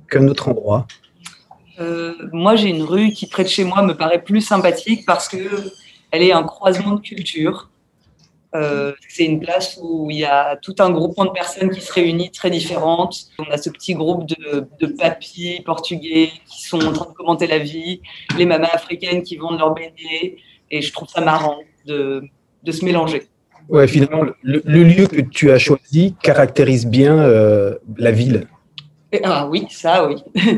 qu'un 0.09 0.25
autre 0.27 0.47
endroit? 0.47 0.87
Euh, 1.79 2.15
Moi, 2.31 2.55
j'ai 2.55 2.69
une 2.69 2.83
rue 2.83 3.11
qui, 3.11 3.27
près 3.27 3.43
de 3.43 3.49
chez 3.49 3.65
moi, 3.65 3.81
me 3.83 3.93
paraît 3.93 4.23
plus 4.23 4.41
sympathique 4.41 5.05
parce 5.05 5.27
que 5.27 5.37
elle 6.11 6.23
est 6.23 6.31
un 6.31 6.43
croisement 6.43 6.95
de 6.95 7.01
cultures 7.01 7.69
euh, 8.55 8.93
c'est 9.09 9.25
une 9.25 9.39
place 9.39 9.77
où 9.81 10.09
il 10.09 10.19
y 10.19 10.25
a 10.25 10.55
tout 10.57 10.75
un 10.79 10.89
groupement 10.89 11.25
de 11.25 11.31
personnes 11.31 11.69
qui 11.69 11.81
se 11.81 11.91
réunissent 11.91 12.31
très 12.31 12.49
différentes. 12.49 13.27
On 13.39 13.51
a 13.51 13.57
ce 13.57 13.69
petit 13.69 13.93
groupe 13.93 14.27
de, 14.27 14.67
de 14.79 14.87
papis 14.87 15.61
portugais 15.65 16.31
qui 16.45 16.63
sont 16.63 16.79
en 16.85 16.93
train 16.93 17.09
de 17.09 17.13
commenter 17.13 17.47
la 17.47 17.59
vie, 17.59 18.01
les 18.37 18.45
mamas 18.45 18.69
africaines 18.73 19.21
qui 19.23 19.37
vendent 19.37 19.59
leurs 19.59 19.73
beignets, 19.73 20.37
et 20.71 20.81
je 20.81 20.91
trouve 20.93 21.07
ça 21.07 21.21
marrant 21.21 21.59
de, 21.85 22.23
de 22.63 22.71
se 22.71 22.85
mélanger. 22.85 23.23
Ouais, 23.69 23.87
finalement, 23.87 24.23
le, 24.43 24.83
lieu 24.83 25.07
que 25.07 25.21
tu 25.21 25.51
as 25.51 25.57
choisi 25.57 26.15
caractérise 26.21 26.87
bien 26.87 27.19
euh, 27.19 27.75
la 27.97 28.11
ville. 28.11 28.47
ah 29.23 29.47
oui, 29.47 29.67
ça 29.69 30.07
oui. 30.07 30.15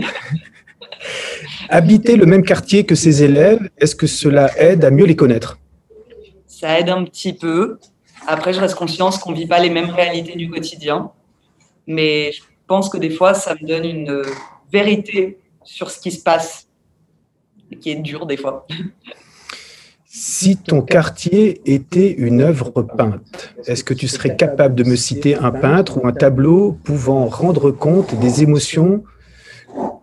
Habiter 1.69 2.17
le 2.17 2.25
même 2.25 2.43
quartier 2.43 2.85
que 2.85 2.93
ses 2.93 3.23
élèves, 3.23 3.67
est-ce 3.77 3.95
que 3.95 4.05
cela 4.05 4.51
aide 4.59 4.85
à 4.85 4.91
mieux 4.91 5.05
les 5.05 5.15
connaître? 5.15 5.57
Ça 6.59 6.77
aide 6.77 6.89
un 6.89 7.05
petit 7.05 7.33
peu. 7.33 7.79
Après, 8.27 8.51
je 8.51 8.59
reste 8.59 8.75
conscience 8.75 9.17
qu'on 9.17 9.31
ne 9.31 9.37
vit 9.37 9.47
pas 9.47 9.59
les 9.59 9.69
mêmes 9.69 9.91
réalités 9.91 10.35
du 10.35 10.49
quotidien. 10.49 11.11
Mais 11.87 12.33
je 12.33 12.41
pense 12.67 12.89
que 12.89 12.97
des 12.97 13.09
fois, 13.09 13.33
ça 13.33 13.55
me 13.55 13.65
donne 13.65 13.85
une 13.85 14.23
vérité 14.71 15.39
sur 15.63 15.89
ce 15.89 15.99
qui 15.99 16.11
se 16.11 16.21
passe 16.21 16.67
qui 17.79 17.91
est 17.91 17.95
dur 17.95 18.25
des 18.25 18.35
fois. 18.35 18.67
Si 20.05 20.57
ton 20.57 20.81
quartier 20.81 21.61
était 21.71 22.11
une 22.11 22.41
œuvre 22.41 22.81
peinte, 22.81 23.53
est-ce 23.65 23.83
que 23.83 23.93
tu 23.93 24.07
serais 24.07 24.35
capable 24.35 24.75
de 24.75 24.83
me 24.83 24.95
citer 24.95 25.35
un 25.35 25.51
peintre 25.51 25.97
ou 25.97 26.07
un 26.07 26.11
tableau 26.11 26.73
pouvant 26.83 27.27
rendre 27.27 27.71
compte 27.71 28.19
des 28.19 28.41
émotions 28.41 29.03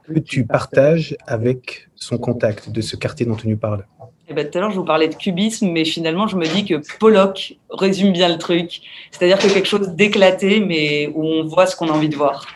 que 0.06 0.20
tu 0.20 0.46
partages 0.46 1.16
avec 1.26 1.88
son 1.96 2.18
contact 2.18 2.70
de 2.70 2.80
ce 2.80 2.96
quartier 2.96 3.26
dont 3.26 3.34
tu 3.34 3.48
nous 3.48 3.58
parles? 3.58 3.84
Eh 4.28 4.34
ben, 4.34 4.48
tout 4.48 4.58
à 4.58 4.60
l'heure, 4.60 4.70
je 4.70 4.76
vous 4.76 4.84
parlais 4.84 5.08
de 5.08 5.14
cubisme, 5.14 5.70
mais 5.70 5.84
finalement, 5.84 6.26
je 6.26 6.36
me 6.36 6.44
dis 6.46 6.64
que 6.64 6.80
Pollock 6.98 7.56
résume 7.70 8.12
bien 8.12 8.28
le 8.28 8.38
truc. 8.38 8.80
C'est-à-dire 9.12 9.38
que 9.38 9.46
quelque 9.46 9.68
chose 9.68 9.90
d'éclaté, 9.90 10.60
mais 10.60 11.10
où 11.14 11.24
on 11.24 11.44
voit 11.44 11.66
ce 11.66 11.76
qu'on 11.76 11.88
a 11.88 11.92
envie 11.92 12.08
de 12.08 12.16
voir. 12.16 12.46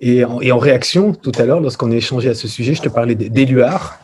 Et 0.00 0.24
en, 0.24 0.40
et 0.40 0.50
en 0.50 0.58
réaction, 0.58 1.12
tout 1.12 1.32
à 1.38 1.44
l'heure, 1.44 1.60
lorsqu'on 1.60 1.92
a 1.92 1.94
échangé 1.94 2.28
à 2.28 2.34
ce 2.34 2.48
sujet, 2.48 2.74
je 2.74 2.82
te 2.82 2.88
parlais 2.88 3.14
d'Éluard, 3.14 4.00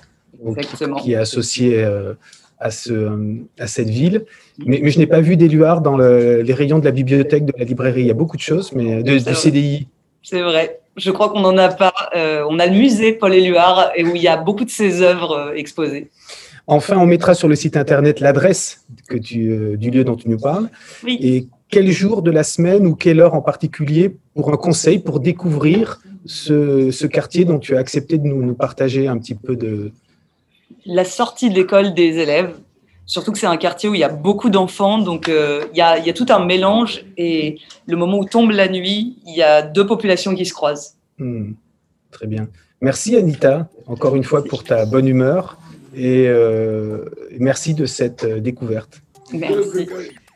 qui 1.03 1.14
est 1.14 1.16
associé 1.16 1.83
euh, 1.83 2.14
à, 2.61 2.70
ce, 2.70 3.40
à 3.59 3.66
cette 3.66 3.90
ville. 3.90 4.25
Mais, 4.64 4.79
mais 4.83 4.90
je 4.90 5.01
n'ai 5.01 5.09
pas 5.09 5.20
vu 5.20 5.37
d'Éluard 5.37 5.81
dans 5.81 5.96
les 5.96 6.55
rayons 6.55 6.79
de 6.79 6.85
la 6.85 6.92
bibliothèque, 6.92 7.44
de 7.44 7.55
la 7.59 7.64
librairie. 7.64 8.03
Il 8.03 8.07
y 8.07 8.12
a 8.12 8.14
beaucoup 8.14 8.37
de 8.37 8.42
choses, 8.42 8.72
mais 8.72 9.03
de, 9.03 9.18
du 9.18 9.35
CDI. 9.35 9.88
C'est 10.22 10.42
vrai. 10.42 10.79
Je 10.96 11.11
crois 11.11 11.31
qu'on 11.31 11.40
n'en 11.40 11.57
a 11.57 11.68
pas. 11.68 11.92
Euh, 12.14 12.44
on 12.48 12.59
a 12.59 12.66
le 12.66 12.77
musée 12.77 13.12
Paul 13.12 13.35
Éluard, 13.35 13.90
et 13.96 14.05
où 14.05 14.14
il 14.14 14.22
y 14.22 14.29
a 14.29 14.37
beaucoup 14.37 14.64
de 14.64 14.70
ses 14.70 15.03
œuvres 15.03 15.33
euh, 15.33 15.55
exposées. 15.55 16.11
Enfin, 16.66 16.96
on 16.98 17.07
mettra 17.07 17.35
sur 17.35 17.48
le 17.48 17.57
site 17.57 17.77
internet 17.77 18.20
l'adresse 18.20 18.85
euh, 19.12 19.77
du 19.77 19.90
lieu 19.90 20.05
dont 20.05 20.16
tu 20.16 20.29
nous 20.29 20.38
parles. 20.38 20.70
Et 21.07 21.48
quel 21.68 21.90
jour 21.90 22.22
de 22.22 22.31
la 22.31 22.44
semaine 22.44 22.87
ou 22.87 22.94
quelle 22.94 23.20
heure 23.20 23.35
en 23.35 23.42
particulier 23.42 24.14
pour 24.35 24.53
un 24.53 24.57
conseil 24.57 24.98
pour 24.98 25.20
découvrir 25.20 26.01
ce, 26.25 27.07
quartier 27.07 27.44
dont 27.44 27.59
tu 27.59 27.77
as 27.77 27.81
accepté 27.81 28.18
de 28.18 28.27
nous, 28.27 28.55
partager 28.55 29.09
un 29.09 29.18
petit 29.18 29.35
peu 29.35 29.57
de... 29.57 29.90
La 30.87 31.05
sortie 31.05 31.51
de 31.51 31.55
l'école 31.55 31.94
des 31.94 32.18
élèves, 32.18 32.55
surtout 33.07 33.33
que 33.33 33.38
c'est 33.38 33.46
un 33.46 33.57
quartier 33.57 33.88
où 33.88 33.94
il 33.94 34.01
y 34.01 34.05
a 34.05 34.09
beaucoup 34.09 34.51
d'enfants, 34.51 34.98
donc 34.98 35.29
euh, 35.29 35.64
il, 35.72 35.79
y 35.79 35.81
a, 35.81 35.98
il, 35.98 36.07
y 36.07 36.11
a, 36.11 36.12
tout 36.12 36.27
un 36.29 36.44
mélange 36.44 37.05
et 37.16 37.59
le 37.87 37.96
moment 37.96 38.18
où 38.18 38.25
tombe 38.25 38.51
la 38.51 38.68
nuit, 38.68 39.18
il 39.27 39.35
y 39.35 39.42
a 39.42 39.62
deux 39.62 39.87
populations 39.87 40.35
qui 40.35 40.46
se 40.46 40.53
croisent. 40.53 40.94
Hmm. 41.18 41.53
très 42.11 42.27
bien. 42.27 42.48
Merci 42.81 43.16
Anita, 43.16 43.68
encore 43.87 44.16
une 44.16 44.25
fois 44.25 44.44
pour 44.44 44.64
ta 44.64 44.87
bonne 44.87 45.07
humeur 45.07 45.59
et 45.94 46.26
euh, 46.28 47.05
merci 47.38 47.74
de 47.74 47.87
cette 47.87 48.24
euh, 48.24 48.40
découverte. 48.40 49.02
Merci. 49.33 49.88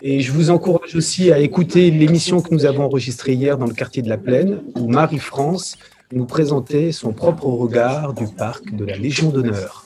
Et 0.02 0.20
je 0.20 0.30
vous 0.30 0.50
encourage 0.50 0.94
aussi 0.94 1.32
à 1.32 1.38
écouter 1.38 1.90
l'émission 1.90 2.42
que 2.42 2.52
nous 2.52 2.66
avons 2.66 2.84
enregistrée 2.84 3.32
hier 3.32 3.56
dans 3.56 3.66
le 3.66 3.72
quartier 3.72 4.02
de 4.02 4.08
la 4.08 4.18
Plaine, 4.18 4.60
où 4.74 4.88
Marie-France 4.88 5.78
nous 6.12 6.26
présentait 6.26 6.92
son 6.92 7.12
propre 7.12 7.46
regard 7.46 8.12
du 8.12 8.26
parc 8.26 8.74
de 8.74 8.84
la 8.84 8.96
Légion 8.96 9.30
d'honneur. 9.30 9.84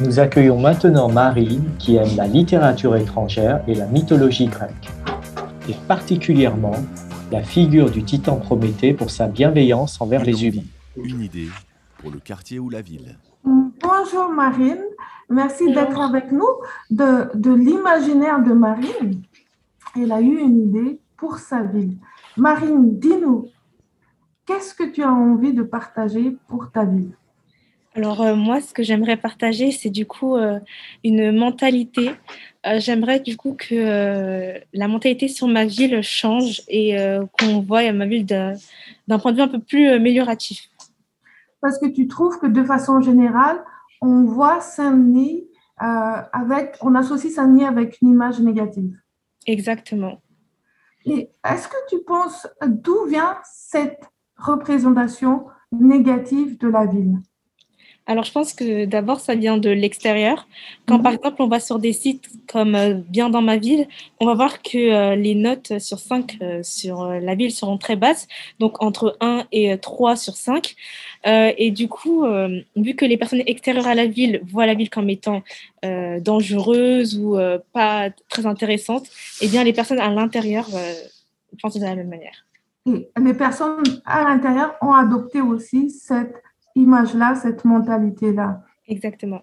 Nous 0.00 0.18
accueillons 0.18 0.58
maintenant 0.58 1.08
Marie, 1.08 1.60
qui 1.78 1.94
aime 1.94 2.16
la 2.16 2.26
littérature 2.26 2.96
étrangère 2.96 3.62
et 3.68 3.74
la 3.74 3.86
mythologie 3.86 4.46
grecque, 4.46 4.90
et 5.68 5.74
particulièrement 5.86 6.74
la 7.30 7.42
figure 7.42 7.90
du 7.90 8.02
titan 8.02 8.36
Prométhée 8.36 8.92
pour 8.92 9.10
sa 9.10 9.26
bienveillance 9.26 10.00
envers 10.00 10.24
les 10.24 10.46
humains. 10.46 10.66
Une 10.96 11.20
idée 11.20 11.48
pour 11.98 12.10
le 12.10 12.18
quartier 12.18 12.58
ou 12.58 12.68
la 12.68 12.82
ville. 12.82 13.18
Bonjour 13.44 14.30
Marine, 14.30 14.82
merci 15.28 15.72
d'être 15.72 16.00
avec 16.00 16.30
nous. 16.32 16.48
De, 16.90 17.34
de 17.34 17.52
l'imaginaire 17.52 18.42
de 18.42 18.52
Marine, 18.52 19.22
elle 19.96 20.12
a 20.12 20.20
eu 20.20 20.38
une 20.38 20.68
idée 20.68 21.00
pour 21.16 21.38
sa 21.38 21.62
ville. 21.62 21.96
Marine, 22.36 22.98
dis-nous, 22.98 23.48
qu'est-ce 24.46 24.74
que 24.74 24.84
tu 24.84 25.02
as 25.02 25.12
envie 25.12 25.52
de 25.52 25.62
partager 25.62 26.36
pour 26.48 26.70
ta 26.70 26.84
ville? 26.84 27.12
Alors 27.94 28.22
euh, 28.22 28.34
moi, 28.34 28.60
ce 28.60 28.74
que 28.74 28.82
j'aimerais 28.82 29.16
partager, 29.16 29.70
c'est 29.70 29.90
du 29.90 30.04
coup 30.04 30.36
euh, 30.36 30.58
une 31.04 31.32
mentalité. 31.32 32.10
Euh, 32.66 32.80
j'aimerais 32.80 33.20
du 33.20 33.36
coup 33.36 33.54
que 33.54 34.60
la 34.72 34.88
mentalité 34.88 35.28
sur 35.28 35.48
ma 35.48 35.64
ville 35.64 36.00
change 36.02 36.62
et 36.68 36.96
qu'on 37.38 37.60
voie 37.60 37.92
ma 37.92 38.06
ville 38.06 38.24
d'un 38.26 39.18
point 39.18 39.32
de 39.32 39.36
vue 39.36 39.42
un 39.42 39.48
peu 39.48 39.60
plus 39.60 39.88
amélioratif. 39.88 40.68
Parce 41.60 41.78
que 41.78 41.86
tu 41.86 42.08
trouves 42.08 42.38
que 42.38 42.46
de 42.46 42.64
façon 42.64 43.00
générale, 43.00 43.62
on 44.00 44.24
voit 44.24 44.60
Saint-Denis 44.60 45.46
avec, 45.78 46.76
on 46.80 46.94
associe 46.94 47.32
Saint-Denis 47.32 47.64
avec 47.64 48.00
une 48.00 48.10
image 48.10 48.40
négative. 48.40 48.96
Exactement. 49.46 50.22
Et 51.06 51.30
est-ce 51.44 51.68
que 51.68 51.76
tu 51.88 52.02
penses 52.04 52.46
d'où 52.66 53.04
vient 53.06 53.36
cette 53.44 54.02
représentation 54.36 55.46
négative 55.70 56.58
de 56.58 56.68
la 56.68 56.86
ville? 56.86 57.18
Alors, 58.06 58.24
je 58.24 58.32
pense 58.32 58.52
que 58.52 58.84
d'abord, 58.84 59.20
ça 59.20 59.34
vient 59.34 59.56
de 59.56 59.70
l'extérieur. 59.70 60.46
Quand, 60.86 61.00
par 61.00 61.12
mhm. 61.12 61.18
exemple, 61.18 61.42
on 61.42 61.48
va 61.48 61.58
sur 61.58 61.78
des 61.78 61.94
sites 61.94 62.28
comme 62.52 62.74
euh, 62.74 62.94
Bien 63.08 63.30
dans 63.30 63.40
ma 63.40 63.56
ville, 63.56 63.88
on 64.20 64.26
va 64.26 64.34
voir 64.34 64.60
que 64.60 64.76
euh, 64.76 65.16
les 65.16 65.34
notes 65.34 65.78
sur 65.78 65.98
5 65.98 66.36
euh, 66.42 66.62
sur 66.62 67.06
la 67.06 67.34
ville 67.34 67.50
seront 67.50 67.78
très 67.78 67.96
basses, 67.96 68.28
donc 68.58 68.82
entre 68.82 69.16
1 69.20 69.44
et 69.52 69.78
3 69.78 70.16
sur 70.16 70.36
5. 70.36 70.74
et 71.24 71.70
du 71.70 71.88
coup, 71.88 72.24
vu 72.76 72.94
que 72.94 73.06
les 73.06 73.16
personnes 73.16 73.42
extérieures 73.46 73.86
à 73.86 73.94
la 73.94 74.06
ville 74.06 74.42
voient 74.46 74.66
la 74.66 74.74
ville 74.74 74.90
comme 74.90 75.08
étant 75.08 75.42
dangereuse 75.82 77.18
ou 77.18 77.38
pas 77.72 78.10
très 78.28 78.44
intéressante, 78.44 79.06
eh 79.40 79.48
bien, 79.48 79.64
les 79.64 79.72
personnes 79.72 80.00
à 80.00 80.10
l'intérieur 80.10 80.66
pensent 81.62 81.78
de 81.78 81.84
la 81.84 81.94
même 81.94 82.08
manière. 82.08 82.44
Et 82.86 83.08
les 83.16 83.34
personnes 83.34 83.82
à 84.04 84.24
l'intérieur 84.24 84.76
ont 84.82 84.92
adopté 84.92 85.40
aussi 85.40 85.88
cette 85.88 86.34
image-là, 86.74 87.34
cette 87.34 87.64
mentalité-là. 87.64 88.62
Exactement. 88.88 89.42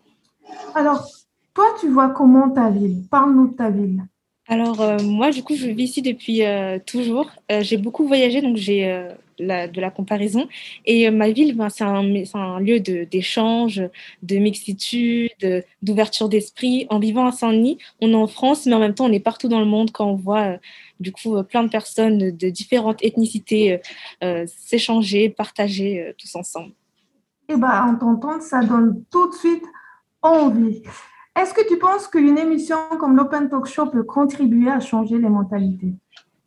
Alors, 0.76 1.08
toi, 1.54 1.66
tu 1.80 1.90
vois 1.90 2.10
comment 2.10 2.50
ta 2.50 2.70
ville? 2.70 3.04
Parle-nous 3.10 3.50
de 3.50 3.54
ta 3.56 3.70
ville. 3.70 4.04
Alors, 4.48 4.82
euh, 4.82 4.98
moi, 5.04 5.32
du 5.32 5.44
coup, 5.44 5.56
je 5.56 5.68
vis 5.68 5.84
ici 5.84 6.02
depuis 6.02 6.44
euh, 6.44 6.78
toujours. 6.86 7.32
Euh, 7.52 7.62
j'ai 7.62 7.78
beaucoup 7.78 8.06
voyagé, 8.06 8.42
donc 8.42 8.58
j'ai 8.58 9.08
de 9.40 9.82
la 9.82 9.90
comparaison. 9.90 10.48
Et 10.86 11.10
ma 11.10 11.32
ville, 11.32 11.56
ben, 11.56 11.70
c'est 11.70 11.84
un, 11.84 12.04
un, 12.34 12.60
lieu 12.60 12.80
d'échange, 12.80 13.82
de, 14.22 14.36
mixitude, 14.38 15.64
d'ouverture 15.82 16.30
d'esprit. 16.30 16.86
En 16.90 17.00
vivant 17.00 17.26
à 17.26 17.32
Saint-Denis, 17.32 17.78
on 18.02 18.12
est 18.12 18.16
en 18.16 18.28
France, 18.28 18.66
mais 18.66 18.74
en 18.74 18.80
même 18.80 18.94
temps, 18.94 19.06
on 19.06 19.12
est 19.12 19.20
partout 19.20 19.48
dans 19.48 19.60
le 19.60 19.66
monde 19.66 19.92
quand 19.92 20.06
on 20.06 20.16
voit, 20.16 20.58
du 21.00 21.12
coup, 21.12 21.42
plein 21.44 21.64
de 21.64 21.70
personnes 21.70 22.32
de 22.32 22.50
différentes 22.50 23.04
ethnicités 23.04 23.80
s'échanger, 24.46 25.30
partager 25.30 26.14
tous 26.20 26.36
ensemble 26.36 26.74
eh 27.50 27.56
ben, 27.56 27.86
en 27.86 27.96
t'entendant, 27.96 28.40
ça 28.42 28.64
donne 28.64 29.04
tout 29.12 29.30
de 29.30 29.34
suite 29.34 29.66
envie. 30.22 30.84
Est-ce 31.40 31.54
que 31.54 31.68
tu 31.68 31.78
penses 31.78 32.08
qu'une 32.08 32.38
émission 32.38 32.78
comme 33.00 33.16
l'Open 33.16 33.50
Talk 33.50 33.66
Show 33.66 33.88
peut 33.88 34.04
contribuer 34.04 34.70
à 34.70 34.80
changer 34.80 35.18
les 35.18 35.30
mentalités? 35.30 35.94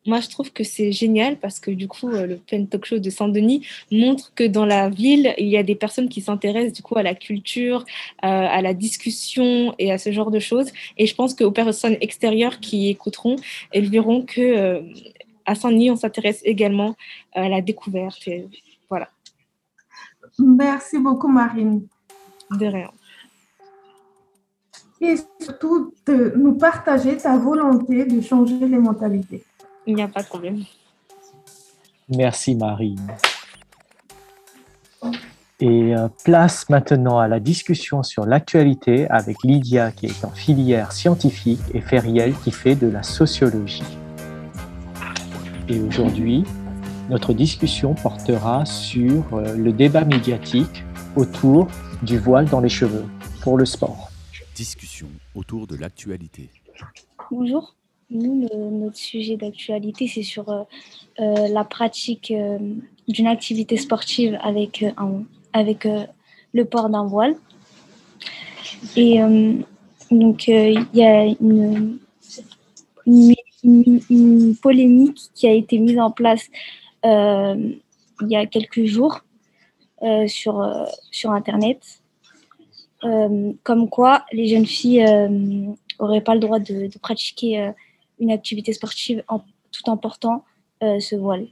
Moi, 0.06 0.20
je 0.20 0.28
trouve 0.28 0.52
que 0.52 0.64
c'est 0.64 0.92
génial 0.92 1.38
parce 1.38 1.58
que 1.60 1.70
du 1.70 1.88
coup, 1.88 2.08
le 2.08 2.36
Pen 2.36 2.68
Talk 2.68 2.84
Show 2.84 2.98
de 2.98 3.08
Saint-Denis 3.08 3.66
montre 3.90 4.34
que 4.34 4.44
dans 4.44 4.66
la 4.66 4.90
ville, 4.90 5.34
il 5.38 5.48
y 5.48 5.56
a 5.56 5.62
des 5.62 5.74
personnes 5.74 6.10
qui 6.10 6.20
s'intéressent 6.20 6.74
du 6.74 6.82
coup 6.82 6.98
à 6.98 7.02
la 7.02 7.14
culture, 7.14 7.86
euh, 8.22 8.26
à 8.28 8.60
la 8.60 8.74
discussion 8.74 9.74
et 9.78 9.90
à 9.90 9.96
ce 9.96 10.12
genre 10.12 10.30
de 10.30 10.40
choses. 10.40 10.70
Et 10.98 11.06
je 11.06 11.14
pense 11.14 11.32
qu'aux 11.32 11.50
personnes 11.50 11.96
extérieures 12.02 12.60
qui 12.60 12.90
écouteront, 12.90 13.36
elles 13.72 13.88
verront 13.88 14.22
que 14.22 14.42
euh, 14.42 14.82
à 15.46 15.54
Saint-Denis, 15.54 15.90
on 15.90 15.96
s'intéresse 15.96 16.42
également 16.44 16.96
à 17.32 17.48
la 17.48 17.62
découverte. 17.62 18.28
Merci 20.38 20.98
beaucoup, 20.98 21.28
Marine. 21.28 21.86
De 22.50 22.66
rien. 22.66 22.90
Et 25.00 25.16
surtout 25.40 25.92
de 26.06 26.34
nous 26.36 26.54
partager 26.54 27.16
ta 27.16 27.36
volonté 27.36 28.04
de 28.04 28.20
changer 28.20 28.58
les 28.58 28.78
mentalités. 28.78 29.44
Il 29.86 29.96
n'y 29.96 30.02
a 30.02 30.08
pas 30.08 30.22
de 30.22 30.26
problème. 30.26 30.62
Merci, 32.08 32.54
Marine. 32.54 33.06
Et 35.60 35.94
euh, 35.96 36.08
place 36.24 36.68
maintenant 36.68 37.18
à 37.18 37.28
la 37.28 37.38
discussion 37.38 38.02
sur 38.02 38.26
l'actualité 38.26 39.08
avec 39.08 39.36
Lydia 39.44 39.92
qui 39.92 40.06
est 40.06 40.24
en 40.24 40.30
filière 40.30 40.92
scientifique 40.92 41.60
et 41.72 41.80
Feriel 41.80 42.34
qui 42.42 42.50
fait 42.50 42.74
de 42.74 42.88
la 42.88 43.02
sociologie. 43.02 43.84
Et 45.68 45.80
aujourd'hui, 45.80 46.44
notre 47.08 47.34
discussion 47.34 47.94
portera 47.94 48.64
sur 48.64 49.24
euh, 49.34 49.56
le 49.56 49.72
débat 49.72 50.04
médiatique 50.04 50.84
autour 51.16 51.68
du 52.02 52.18
voile 52.18 52.46
dans 52.46 52.60
les 52.60 52.68
cheveux 52.68 53.04
pour 53.42 53.58
le 53.58 53.64
sport. 53.64 54.10
Discussion 54.54 55.08
autour 55.34 55.66
de 55.66 55.76
l'actualité. 55.76 56.48
Bonjour. 57.30 57.74
Nous, 58.10 58.48
notre 58.70 58.96
sujet 58.96 59.36
d'actualité, 59.36 60.06
c'est 60.06 60.22
sur 60.22 60.48
euh, 60.48 60.62
euh, 61.20 61.48
la 61.48 61.64
pratique 61.64 62.32
d'une 63.08 63.26
activité 63.26 63.76
sportive 63.76 64.38
avec, 64.42 64.84
avec 65.52 65.88
le 66.52 66.64
port 66.64 66.90
d'un 66.90 67.06
voile. 67.06 67.34
Et 68.96 69.18
donc, 70.10 70.46
il 70.48 70.86
y 70.92 71.02
a 71.02 71.24
une, 71.24 71.98
une, 73.06 74.56
polémique 74.56 75.30
qui 75.34 75.46
a 75.46 75.52
été 75.52 75.78
mise 75.78 75.98
en 75.98 76.10
place 76.10 76.48
euh, 76.48 76.83
il 77.04 78.28
y 78.28 78.36
a 78.36 78.46
quelques 78.46 78.84
jours 78.84 79.20
euh, 80.02 80.26
sur, 80.26 80.62
euh, 80.62 80.84
sur 81.10 81.30
Internet, 81.30 82.00
comme 83.62 83.90
quoi 83.90 84.24
les 84.32 84.46
jeunes 84.46 84.64
filles 84.64 85.04
n'auraient 86.00 86.22
pas 86.22 86.32
le 86.34 86.40
droit 86.40 86.58
de, 86.58 86.88
pratiquer 87.02 87.70
une 88.18 88.30
activité 88.30 88.72
sportive 88.72 89.22
en, 89.28 89.40
tout 89.70 89.90
en 89.90 89.98
portant 89.98 90.42
ce 90.80 91.14
voile. 91.14 91.46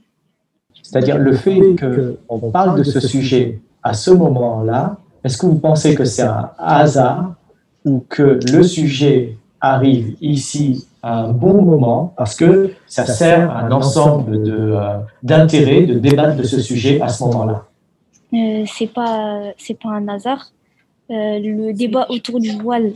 C'est-à-dire 0.81 1.19
le 1.19 1.33
fait 1.33 1.59
qu'on 1.75 2.49
parle 2.49 2.79
de 2.79 2.83
ce 2.83 2.99
sujet 2.99 3.61
à 3.83 3.93
ce 3.93 4.09
moment-là, 4.09 4.97
est-ce 5.23 5.37
que 5.37 5.45
vous 5.45 5.59
pensez 5.59 5.93
que 5.93 6.05
c'est 6.05 6.23
un 6.23 6.51
hasard 6.57 7.35
ou 7.85 8.03
que 8.09 8.39
le 8.51 8.63
sujet 8.63 9.37
arrive 9.61 10.15
ici 10.21 10.87
un 11.03 11.29
bon 11.29 11.61
moment 11.61 12.13
parce 12.17 12.35
que 12.35 12.71
ça 12.87 13.05
sert 13.05 13.51
à 13.51 13.59
un 13.59 13.71
ensemble 13.71 14.35
euh, 14.47 14.97
d'intérêts 15.21 15.83
de, 15.83 15.99
débattre 15.99 16.37
de 16.37 16.43
ce 16.43 16.61
sujet 16.61 17.01
à 17.01 17.09
ce 17.09 17.23
moment-là. 17.25 17.65
Euh, 18.33 18.63
c'est 18.65 18.91
pas 18.91 19.51
c'est 19.57 19.77
pas 19.77 19.89
un 19.89 20.07
hasard. 20.07 20.51
Euh, 21.11 21.37
le 21.39 21.73
débat 21.73 22.07
autour 22.09 22.39
du 22.39 22.51
voile, 22.51 22.93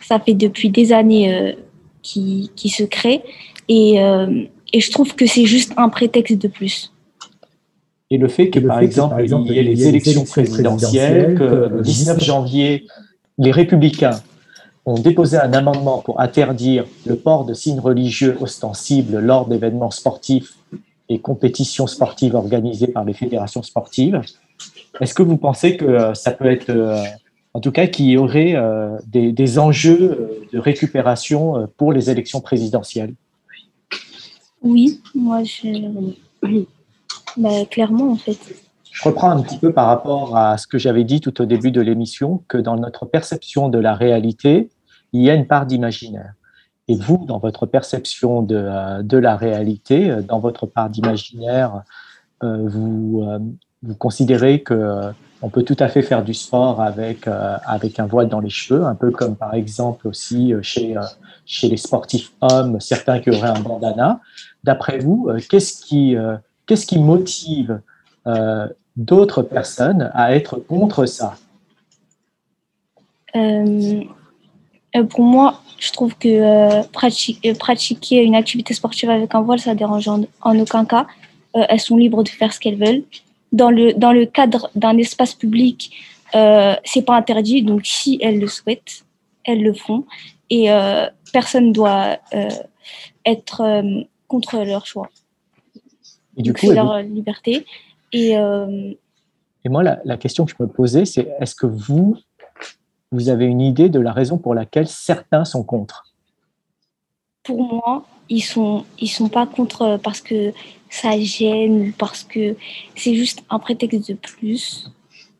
ça 0.00 0.18
fait 0.18 0.34
depuis 0.34 0.70
des 0.70 0.92
années 0.92 1.32
euh, 1.32 1.52
qui, 2.02 2.50
qui, 2.56 2.70
se 2.70 2.82
crée 2.82 3.22
et, 3.68 3.96
et 4.72 4.80
je 4.80 4.90
trouve 4.90 5.14
que 5.14 5.26
c'est 5.26 5.44
juste 5.44 5.74
un 5.76 5.90
prétexte 5.90 6.38
de 6.38 6.48
plus. 6.48 6.92
Et 8.10 8.18
le 8.18 8.26
fait 8.26 8.48
que, 8.50 8.58
par, 8.58 8.80
exemple, 8.80 9.10
par 9.10 9.20
exemple, 9.20 9.48
il 9.50 9.54
y 9.54 9.58
ait 9.58 9.62
les 9.62 9.86
élections 9.86 10.24
présidentielles, 10.24 11.36
que 11.36 11.68
le 11.70 11.82
19 11.82 12.24
janvier, 12.24 12.86
les 13.38 13.52
républicains 13.52 14.20
ont 14.90 15.00
déposé 15.00 15.36
un 15.36 15.52
amendement 15.52 15.98
pour 15.98 16.20
interdire 16.20 16.84
le 17.06 17.16
port 17.16 17.44
de 17.44 17.54
signes 17.54 17.80
religieux 17.80 18.36
ostensibles 18.40 19.18
lors 19.18 19.46
d'événements 19.46 19.90
sportifs 19.90 20.56
et 21.08 21.18
compétitions 21.18 21.86
sportives 21.86 22.34
organisées 22.34 22.88
par 22.88 23.04
les 23.04 23.12
fédérations 23.12 23.62
sportives. 23.62 24.20
Est-ce 25.00 25.14
que 25.14 25.22
vous 25.22 25.36
pensez 25.36 25.76
que 25.76 25.84
euh, 25.84 26.14
ça 26.14 26.32
peut 26.32 26.50
être, 26.50 26.70
euh, 26.70 27.02
en 27.54 27.60
tout 27.60 27.72
cas, 27.72 27.86
qu'il 27.86 28.06
y 28.06 28.16
aurait 28.16 28.54
euh, 28.54 28.96
des, 29.06 29.58
enjeux 29.58 30.46
de 30.52 30.58
récupération 30.58 31.68
pour 31.76 31.92
les 31.92 32.10
élections 32.10 32.40
présidentielles? 32.40 33.14
Oui, 34.62 35.00
moi, 35.14 35.42
je... 35.44 35.68
Bah, 37.36 37.64
clairement, 37.70 38.12
en 38.12 38.16
fait. 38.16 38.38
Je 38.90 39.08
reprends 39.08 39.30
un 39.30 39.40
petit 39.40 39.56
peu 39.56 39.72
par 39.72 39.86
rapport 39.86 40.36
à 40.36 40.58
ce 40.58 40.66
que 40.66 40.76
j'avais 40.76 41.04
dit 41.04 41.20
tout 41.20 41.40
au 41.40 41.46
début 41.46 41.70
de 41.70 41.80
l'émission, 41.80 42.42
que 42.48 42.58
dans 42.58 42.76
notre 42.76 43.06
perception 43.06 43.68
de 43.68 43.78
la 43.78 43.94
réalité, 43.94 44.68
il 45.12 45.22
y 45.22 45.30
a 45.30 45.34
une 45.34 45.46
part 45.46 45.66
d'imaginaire. 45.66 46.34
Et 46.90 46.96
vous, 46.96 47.24
dans 47.24 47.38
votre 47.38 47.66
perception 47.66 48.42
de, 48.42 48.56
euh, 48.56 49.02
de 49.02 49.16
la 49.16 49.36
réalité, 49.36 50.10
euh, 50.10 50.22
dans 50.22 50.40
votre 50.40 50.66
part 50.66 50.90
d'imaginaire, 50.90 51.82
euh, 52.42 52.66
vous, 52.66 53.22
vous 53.82 53.94
considérez 53.94 54.62
que 54.62 55.12
on 55.42 55.48
peut 55.50 55.62
tout 55.62 55.76
à 55.78 55.88
fait 55.88 56.02
faire 56.02 56.22
du 56.22 56.34
sport 56.34 56.82
avec, 56.82 57.26
avec 57.26 57.98
un 57.98 58.06
voile 58.06 58.28
dans 58.28 58.40
les 58.40 58.50
cheveux, 58.50 58.84
un 58.84 58.94
peu 58.94 59.10
comme 59.10 59.36
par 59.36 59.54
exemple 59.54 60.06
aussi 60.06 60.52
chez, 60.60 60.96
chez 61.46 61.68
les 61.68 61.78
sportifs 61.78 62.32
hommes, 62.42 62.78
certains 62.78 63.20
qui 63.20 63.30
auraient 63.30 63.48
un 63.48 63.60
bandana. 63.60 64.20
D'après 64.64 64.98
vous, 64.98 65.30
qu'est-ce 65.48 65.82
qui, 65.82 66.14
qu'est-ce 66.66 66.84
qui 66.84 66.98
motive 66.98 67.80
d'autres 68.96 69.42
personnes 69.42 70.10
à 70.12 70.34
être 70.34 70.56
contre 70.56 71.06
ça? 71.06 71.36
Pour 75.08 75.22
moi, 75.24 75.62
je 75.78 75.92
trouve 75.92 76.16
que 76.16 76.28
euh, 76.28 76.82
pratiquer, 76.92 77.50
euh, 77.50 77.54
pratiquer 77.54 78.22
une 78.22 78.34
activité 78.34 78.74
sportive 78.74 79.10
avec 79.10 79.34
un 79.34 79.40
voile, 79.40 79.60
ça 79.60 79.74
dérange 79.74 80.08
en, 80.08 80.22
en 80.42 80.58
aucun 80.58 80.84
cas. 80.84 81.06
Euh, 81.56 81.64
elles 81.68 81.80
sont 81.80 81.96
libres 81.96 82.22
de 82.22 82.28
faire 82.28 82.52
ce 82.52 82.60
qu'elles 82.60 82.78
veulent. 82.78 83.02
Dans 83.52 83.70
le, 83.70 83.92
dans 83.94 84.12
le 84.12 84.26
cadre 84.26 84.70
d'un 84.74 84.96
espace 84.98 85.34
public, 85.34 85.92
euh, 86.34 86.74
c'est 86.84 87.02
pas 87.02 87.16
interdit. 87.16 87.62
Donc, 87.62 87.86
si 87.86 88.18
elles 88.22 88.38
le 88.38 88.46
souhaitent, 88.46 89.04
elles 89.44 89.62
le 89.62 89.74
font. 89.74 90.04
Et 90.50 90.70
euh, 90.70 91.06
personne 91.32 91.68
ne 91.68 91.72
doit 91.72 92.18
euh, 92.34 92.48
être 93.24 93.60
euh, 93.62 94.02
contre 94.28 94.58
leur 94.64 94.86
choix. 94.86 95.08
Et 96.36 96.42
du 96.42 96.50
Donc, 96.50 96.60
coup, 96.60 96.66
c'est 96.68 96.74
leur 96.74 97.00
liberté. 97.02 97.64
Et 98.12 98.36
euh, 98.36 98.92
Et 99.64 99.68
moi, 99.68 99.82
la, 99.82 100.00
la 100.04 100.16
question 100.16 100.44
que 100.44 100.52
je 100.56 100.62
me 100.62 100.68
posais, 100.68 101.04
c'est 101.04 101.28
est-ce 101.40 101.54
que 101.54 101.66
vous, 101.66 102.16
vous 103.12 103.28
avez 103.28 103.46
une 103.46 103.60
idée 103.60 103.88
de 103.88 104.00
la 104.00 104.12
raison 104.12 104.38
pour 104.38 104.54
laquelle 104.54 104.88
certains 104.88 105.44
sont 105.44 105.64
contre? 105.64 106.04
Pour 107.42 107.62
moi, 107.62 108.04
ils 108.28 108.42
sont 108.42 108.84
ils 108.98 109.08
sont 109.08 109.28
pas 109.28 109.46
contre 109.46 109.98
parce 110.02 110.20
que 110.20 110.52
ça 110.88 111.18
gêne 111.18 111.92
parce 111.92 112.24
que 112.24 112.56
c'est 112.96 113.14
juste 113.14 113.42
un 113.50 113.58
prétexte 113.58 114.08
de 114.08 114.14
plus 114.14 114.90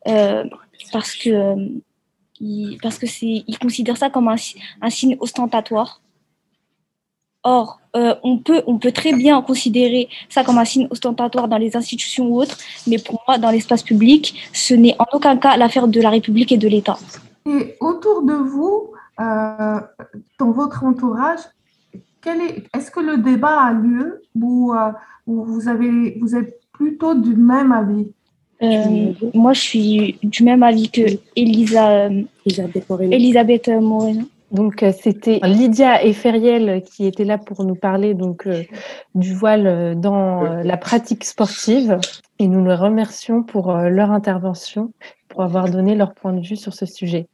euh, 0.08 0.44
parce 0.92 1.14
que 1.14 1.30
euh, 1.30 1.68
considèrent 3.60 3.98
ça 3.98 4.10
comme 4.10 4.28
un 4.28 4.90
signe 4.90 5.16
ostentatoire. 5.20 6.00
Or, 7.42 7.80
euh, 7.96 8.14
on 8.22 8.38
peut 8.38 8.62
on 8.66 8.78
peut 8.78 8.92
très 8.92 9.14
bien 9.14 9.40
considérer 9.42 10.08
ça 10.28 10.44
comme 10.44 10.58
un 10.58 10.64
signe 10.64 10.88
ostentatoire 10.90 11.48
dans 11.48 11.58
les 11.58 11.76
institutions 11.76 12.26
ou 12.26 12.40
autres, 12.40 12.58
mais 12.86 12.98
pour 12.98 13.22
moi, 13.26 13.38
dans 13.38 13.50
l'espace 13.50 13.82
public, 13.82 14.34
ce 14.52 14.74
n'est 14.74 14.96
en 14.98 15.06
aucun 15.12 15.36
cas 15.36 15.56
l'affaire 15.56 15.88
de 15.88 16.00
la 16.00 16.10
République 16.10 16.52
et 16.52 16.58
de 16.58 16.68
l'État. 16.68 16.98
Et 17.46 17.76
autour 17.80 18.22
de 18.22 18.34
vous, 18.34 18.92
euh, 19.20 19.80
dans 20.38 20.50
votre 20.50 20.84
entourage, 20.84 21.40
quel 22.20 22.40
est, 22.40 22.64
est-ce 22.74 22.90
que 22.90 23.00
le 23.00 23.18
débat 23.18 23.62
a 23.62 23.72
lieu 23.72 24.22
ou, 24.34 24.74
euh, 24.74 24.92
ou 25.26 25.44
vous, 25.44 25.68
avez, 25.68 26.18
vous 26.20 26.36
êtes 26.36 26.60
plutôt 26.72 27.14
du 27.14 27.34
même 27.34 27.72
avis? 27.72 28.12
Euh, 28.62 29.12
moi, 29.32 29.54
je 29.54 29.60
suis 29.60 30.18
du 30.22 30.44
même 30.44 30.62
avis 30.62 30.90
que 30.90 31.00
Elisa, 31.34 32.08
euh, 32.08 32.22
Elisabeth 32.44 33.68
Moreno. 33.68 34.22
Donc, 34.50 34.84
c'était 35.00 35.38
Lydia 35.44 36.02
et 36.04 36.12
Feriel 36.12 36.82
qui 36.82 37.06
étaient 37.06 37.24
là 37.24 37.38
pour 37.38 37.64
nous 37.64 37.76
parler 37.76 38.14
donc, 38.14 38.46
euh, 38.46 38.64
du 39.14 39.32
voile 39.32 39.98
dans 39.98 40.44
euh, 40.44 40.62
la 40.62 40.76
pratique 40.76 41.24
sportive. 41.24 41.98
Et 42.40 42.48
nous 42.48 42.64
les 42.64 42.74
remercions 42.74 43.42
pour 43.42 43.70
euh, 43.70 43.88
leur 43.88 44.10
intervention, 44.10 44.92
pour 45.30 45.42
avoir 45.42 45.70
donné 45.70 45.94
leur 45.94 46.12
point 46.12 46.32
de 46.32 46.46
vue 46.46 46.56
sur 46.56 46.74
ce 46.74 46.84
sujet. 46.84 47.28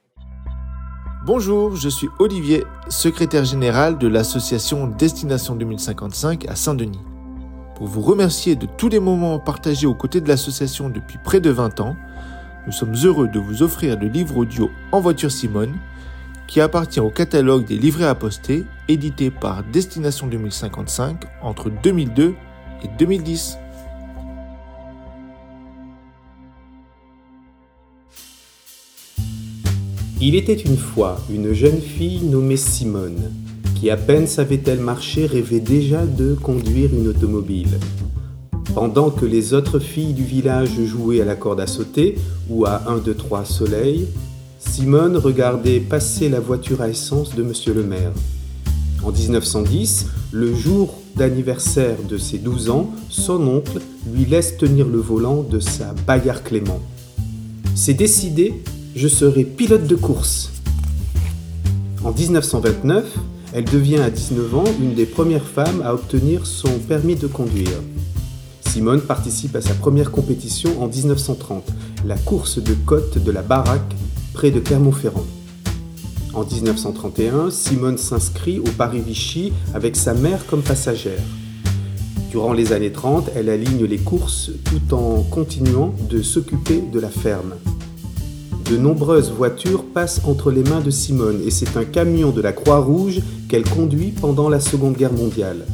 Bonjour, 1.24 1.74
je 1.74 1.88
suis 1.88 2.08
Olivier, 2.20 2.62
secrétaire 2.88 3.44
général 3.44 3.98
de 3.98 4.06
l'association 4.06 4.86
Destination 4.86 5.56
2055 5.56 6.48
à 6.48 6.54
Saint-Denis. 6.54 7.00
Pour 7.74 7.88
vous 7.88 8.00
remercier 8.00 8.54
de 8.54 8.66
tous 8.66 8.88
les 8.88 9.00
moments 9.00 9.40
partagés 9.40 9.88
aux 9.88 9.94
côtés 9.94 10.20
de 10.20 10.28
l'association 10.28 10.88
depuis 10.88 11.18
près 11.24 11.40
de 11.40 11.50
20 11.50 11.80
ans, 11.80 11.96
nous 12.66 12.72
sommes 12.72 12.94
heureux 13.04 13.28
de 13.28 13.40
vous 13.40 13.62
offrir 13.62 13.98
le 13.98 14.06
livre 14.06 14.36
audio 14.36 14.70
En 14.92 15.00
voiture 15.00 15.32
Simone, 15.32 15.74
qui 16.46 16.60
appartient 16.60 17.00
au 17.00 17.10
catalogue 17.10 17.64
des 17.64 17.76
livrets 17.76 18.06
à 18.06 18.14
poster 18.14 18.64
édité 18.88 19.30
par 19.30 19.64
Destination 19.64 20.26
2055 20.28 21.24
entre 21.42 21.70
2002 21.70 22.34
et 22.84 22.88
2010. 22.98 23.58
Il 30.18 30.34
était 30.34 30.54
une 30.54 30.78
fois 30.78 31.20
une 31.30 31.52
jeune 31.52 31.78
fille 31.78 32.24
nommée 32.24 32.56
Simone, 32.56 33.32
qui 33.74 33.90
à 33.90 33.98
peine 33.98 34.26
savait-elle 34.26 34.80
marcher 34.80 35.26
rêvait 35.26 35.60
déjà 35.60 36.06
de 36.06 36.32
conduire 36.32 36.88
une 36.94 37.08
automobile. 37.08 37.78
Pendant 38.74 39.10
que 39.10 39.26
les 39.26 39.52
autres 39.52 39.78
filles 39.78 40.14
du 40.14 40.24
village 40.24 40.80
jouaient 40.86 41.20
à 41.20 41.26
la 41.26 41.36
corde 41.36 41.60
à 41.60 41.66
sauter 41.66 42.16
ou 42.48 42.64
à 42.64 42.82
1, 42.88 42.96
2, 42.98 43.14
3 43.14 43.44
soleil, 43.44 44.06
Simone 44.58 45.18
regardait 45.18 45.80
passer 45.80 46.30
la 46.30 46.40
voiture 46.40 46.80
à 46.80 46.88
essence 46.88 47.34
de 47.34 47.42
Monsieur 47.42 47.74
le 47.74 47.82
maire. 47.82 48.12
En 49.04 49.12
1910, 49.12 50.06
le 50.32 50.54
jour 50.54 50.94
d'anniversaire 51.14 51.98
de 52.08 52.16
ses 52.16 52.38
12 52.38 52.70
ans, 52.70 52.90
son 53.10 53.46
oncle 53.46 53.80
lui 54.10 54.24
laisse 54.24 54.56
tenir 54.56 54.88
le 54.88 54.98
volant 54.98 55.42
de 55.42 55.60
sa 55.60 55.92
Bayard 56.06 56.42
Clément. 56.42 56.80
C'est 57.74 57.92
décidé, 57.92 58.54
je 58.96 59.08
serai 59.08 59.44
pilote 59.44 59.86
de 59.86 59.94
course. 59.94 60.50
En 62.02 62.12
1929, 62.12 63.04
elle 63.52 63.66
devient 63.66 63.98
à 63.98 64.08
19 64.08 64.54
ans 64.54 64.64
une 64.80 64.94
des 64.94 65.04
premières 65.04 65.44
femmes 65.44 65.82
à 65.84 65.92
obtenir 65.92 66.46
son 66.46 66.70
permis 66.88 67.14
de 67.14 67.26
conduire. 67.26 67.82
Simone 68.66 69.02
participe 69.02 69.54
à 69.54 69.60
sa 69.60 69.74
première 69.74 70.10
compétition 70.10 70.82
en 70.82 70.88
1930, 70.88 71.68
la 72.06 72.16
course 72.16 72.58
de 72.58 72.72
côte 72.72 73.22
de 73.22 73.30
la 73.30 73.42
Baraque 73.42 73.94
près 74.32 74.50
de 74.50 74.60
Clermont-Ferrand. 74.60 75.26
En 76.32 76.44
1931, 76.44 77.50
Simone 77.50 77.98
s'inscrit 77.98 78.60
au 78.60 78.70
Paris-Vichy 78.78 79.52
avec 79.74 79.94
sa 79.94 80.14
mère 80.14 80.46
comme 80.46 80.62
passagère. 80.62 81.22
Durant 82.30 82.54
les 82.54 82.72
années 82.72 82.92
30, 82.92 83.28
elle 83.36 83.50
aligne 83.50 83.84
les 83.84 83.98
courses 83.98 84.52
tout 84.64 84.94
en 84.94 85.22
continuant 85.22 85.94
de 86.08 86.22
s'occuper 86.22 86.80
de 86.80 86.98
la 86.98 87.10
ferme. 87.10 87.56
De 88.70 88.76
nombreuses 88.76 89.30
voitures 89.30 89.84
passent 89.84 90.22
entre 90.24 90.50
les 90.50 90.64
mains 90.64 90.80
de 90.80 90.90
Simone 90.90 91.40
et 91.46 91.52
c'est 91.52 91.76
un 91.76 91.84
camion 91.84 92.32
de 92.32 92.40
la 92.40 92.52
Croix-Rouge 92.52 93.20
qu'elle 93.48 93.62
conduit 93.62 94.10
pendant 94.10 94.48
la 94.48 94.58
Seconde 94.58 94.96
Guerre 94.96 95.12
mondiale. 95.12 95.64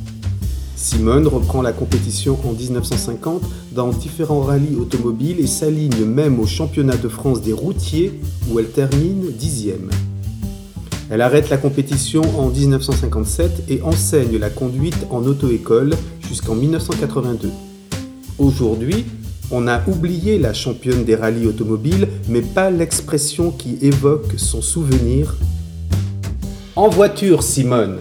Simone 0.76 1.26
reprend 1.26 1.62
la 1.62 1.72
compétition 1.72 2.36
en 2.44 2.52
1950 2.52 3.40
dans 3.72 3.88
différents 3.88 4.42
rallyes 4.42 4.76
automobiles 4.76 5.40
et 5.40 5.46
s'aligne 5.46 6.04
même 6.04 6.38
au 6.38 6.46
championnat 6.46 6.98
de 6.98 7.08
France 7.08 7.40
des 7.40 7.54
routiers 7.54 8.20
où 8.50 8.58
elle 8.58 8.68
termine 8.68 9.30
dixième. 9.38 9.88
Elle 11.08 11.22
arrête 11.22 11.48
la 11.48 11.56
compétition 11.56 12.20
en 12.38 12.50
1957 12.50 13.70
et 13.70 13.80
enseigne 13.80 14.36
la 14.36 14.50
conduite 14.50 15.06
en 15.08 15.24
auto-école 15.24 15.94
jusqu'en 16.28 16.56
1982. 16.56 17.48
Aujourd'hui, 18.38 19.06
on 19.52 19.68
a 19.68 19.80
oublié 19.86 20.38
la 20.38 20.54
championne 20.54 21.04
des 21.04 21.14
rallyes 21.14 21.46
automobiles, 21.46 22.08
mais 22.28 22.40
pas 22.40 22.70
l'expression 22.70 23.50
qui 23.50 23.78
évoque 23.82 24.32
son 24.38 24.62
souvenir. 24.62 25.36
En 26.74 26.88
voiture, 26.88 27.42
Simone. 27.42 27.98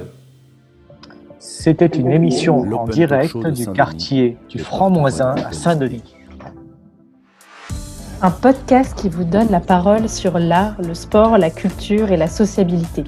C'était 1.40 1.88
une 1.88 2.12
émission 2.12 2.60
en 2.60 2.88
direct 2.88 3.36
du 3.48 3.68
quartier 3.68 4.38
du 4.50 4.60
Franc-Moisin 4.60 5.36
à 5.46 5.52
Saint-Denis. 5.52 6.16
Un 8.22 8.32
podcast 8.32 8.98
qui 8.98 9.10
vous 9.10 9.26
donne 9.26 9.50
la 9.52 9.60
parole 9.60 10.08
sur 10.08 10.40
l'art, 10.40 10.82
le 10.82 10.94
sport, 10.94 11.38
la 11.38 11.50
culture 11.50 12.12
et 12.12 12.18
la 12.18 12.28
sociabilité. 12.28 13.04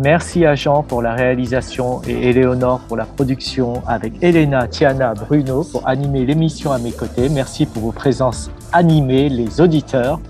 Merci 0.00 0.46
à 0.46 0.54
Jean 0.54 0.84
pour 0.84 1.02
la 1.02 1.14
réalisation 1.14 2.00
et 2.06 2.28
Éléonore 2.28 2.78
pour 2.86 2.96
la 2.96 3.04
production, 3.04 3.82
avec 3.88 4.12
Elena, 4.22 4.68
Tiana, 4.68 5.14
Bruno 5.14 5.64
pour 5.64 5.88
animer 5.88 6.24
l'émission 6.24 6.70
à 6.70 6.78
mes 6.78 6.92
côtés. 6.92 7.28
Merci 7.28 7.66
pour 7.66 7.82
vos 7.82 7.90
présences 7.90 8.48
animées, 8.72 9.28
les 9.28 9.60
auditeurs 9.60 10.20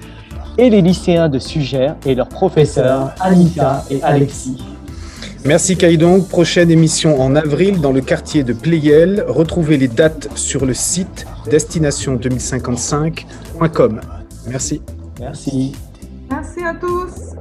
et 0.56 0.70
les 0.70 0.80
lycéens 0.80 1.28
de 1.28 1.38
Sugère 1.38 1.96
et 2.06 2.14
leurs 2.14 2.30
professeurs 2.30 3.12
Anita 3.20 3.84
et 3.90 4.02
Alexis. 4.02 4.56
Merci 5.44 5.76
Kaidong. 5.76 6.26
Prochaine 6.26 6.70
émission 6.70 7.20
en 7.20 7.36
avril 7.36 7.82
dans 7.82 7.92
le 7.92 8.00
quartier 8.00 8.44
de 8.44 8.54
Pleyel. 8.54 9.22
Retrouvez 9.28 9.76
les 9.76 9.88
dates 9.88 10.28
sur 10.34 10.64
le 10.64 10.72
site 10.72 11.26
destination2055.com. 11.46 14.00
Merci. 14.48 14.80
Merci. 15.20 15.74
Merci 16.30 16.64
à 16.64 16.72
tous. 16.74 17.37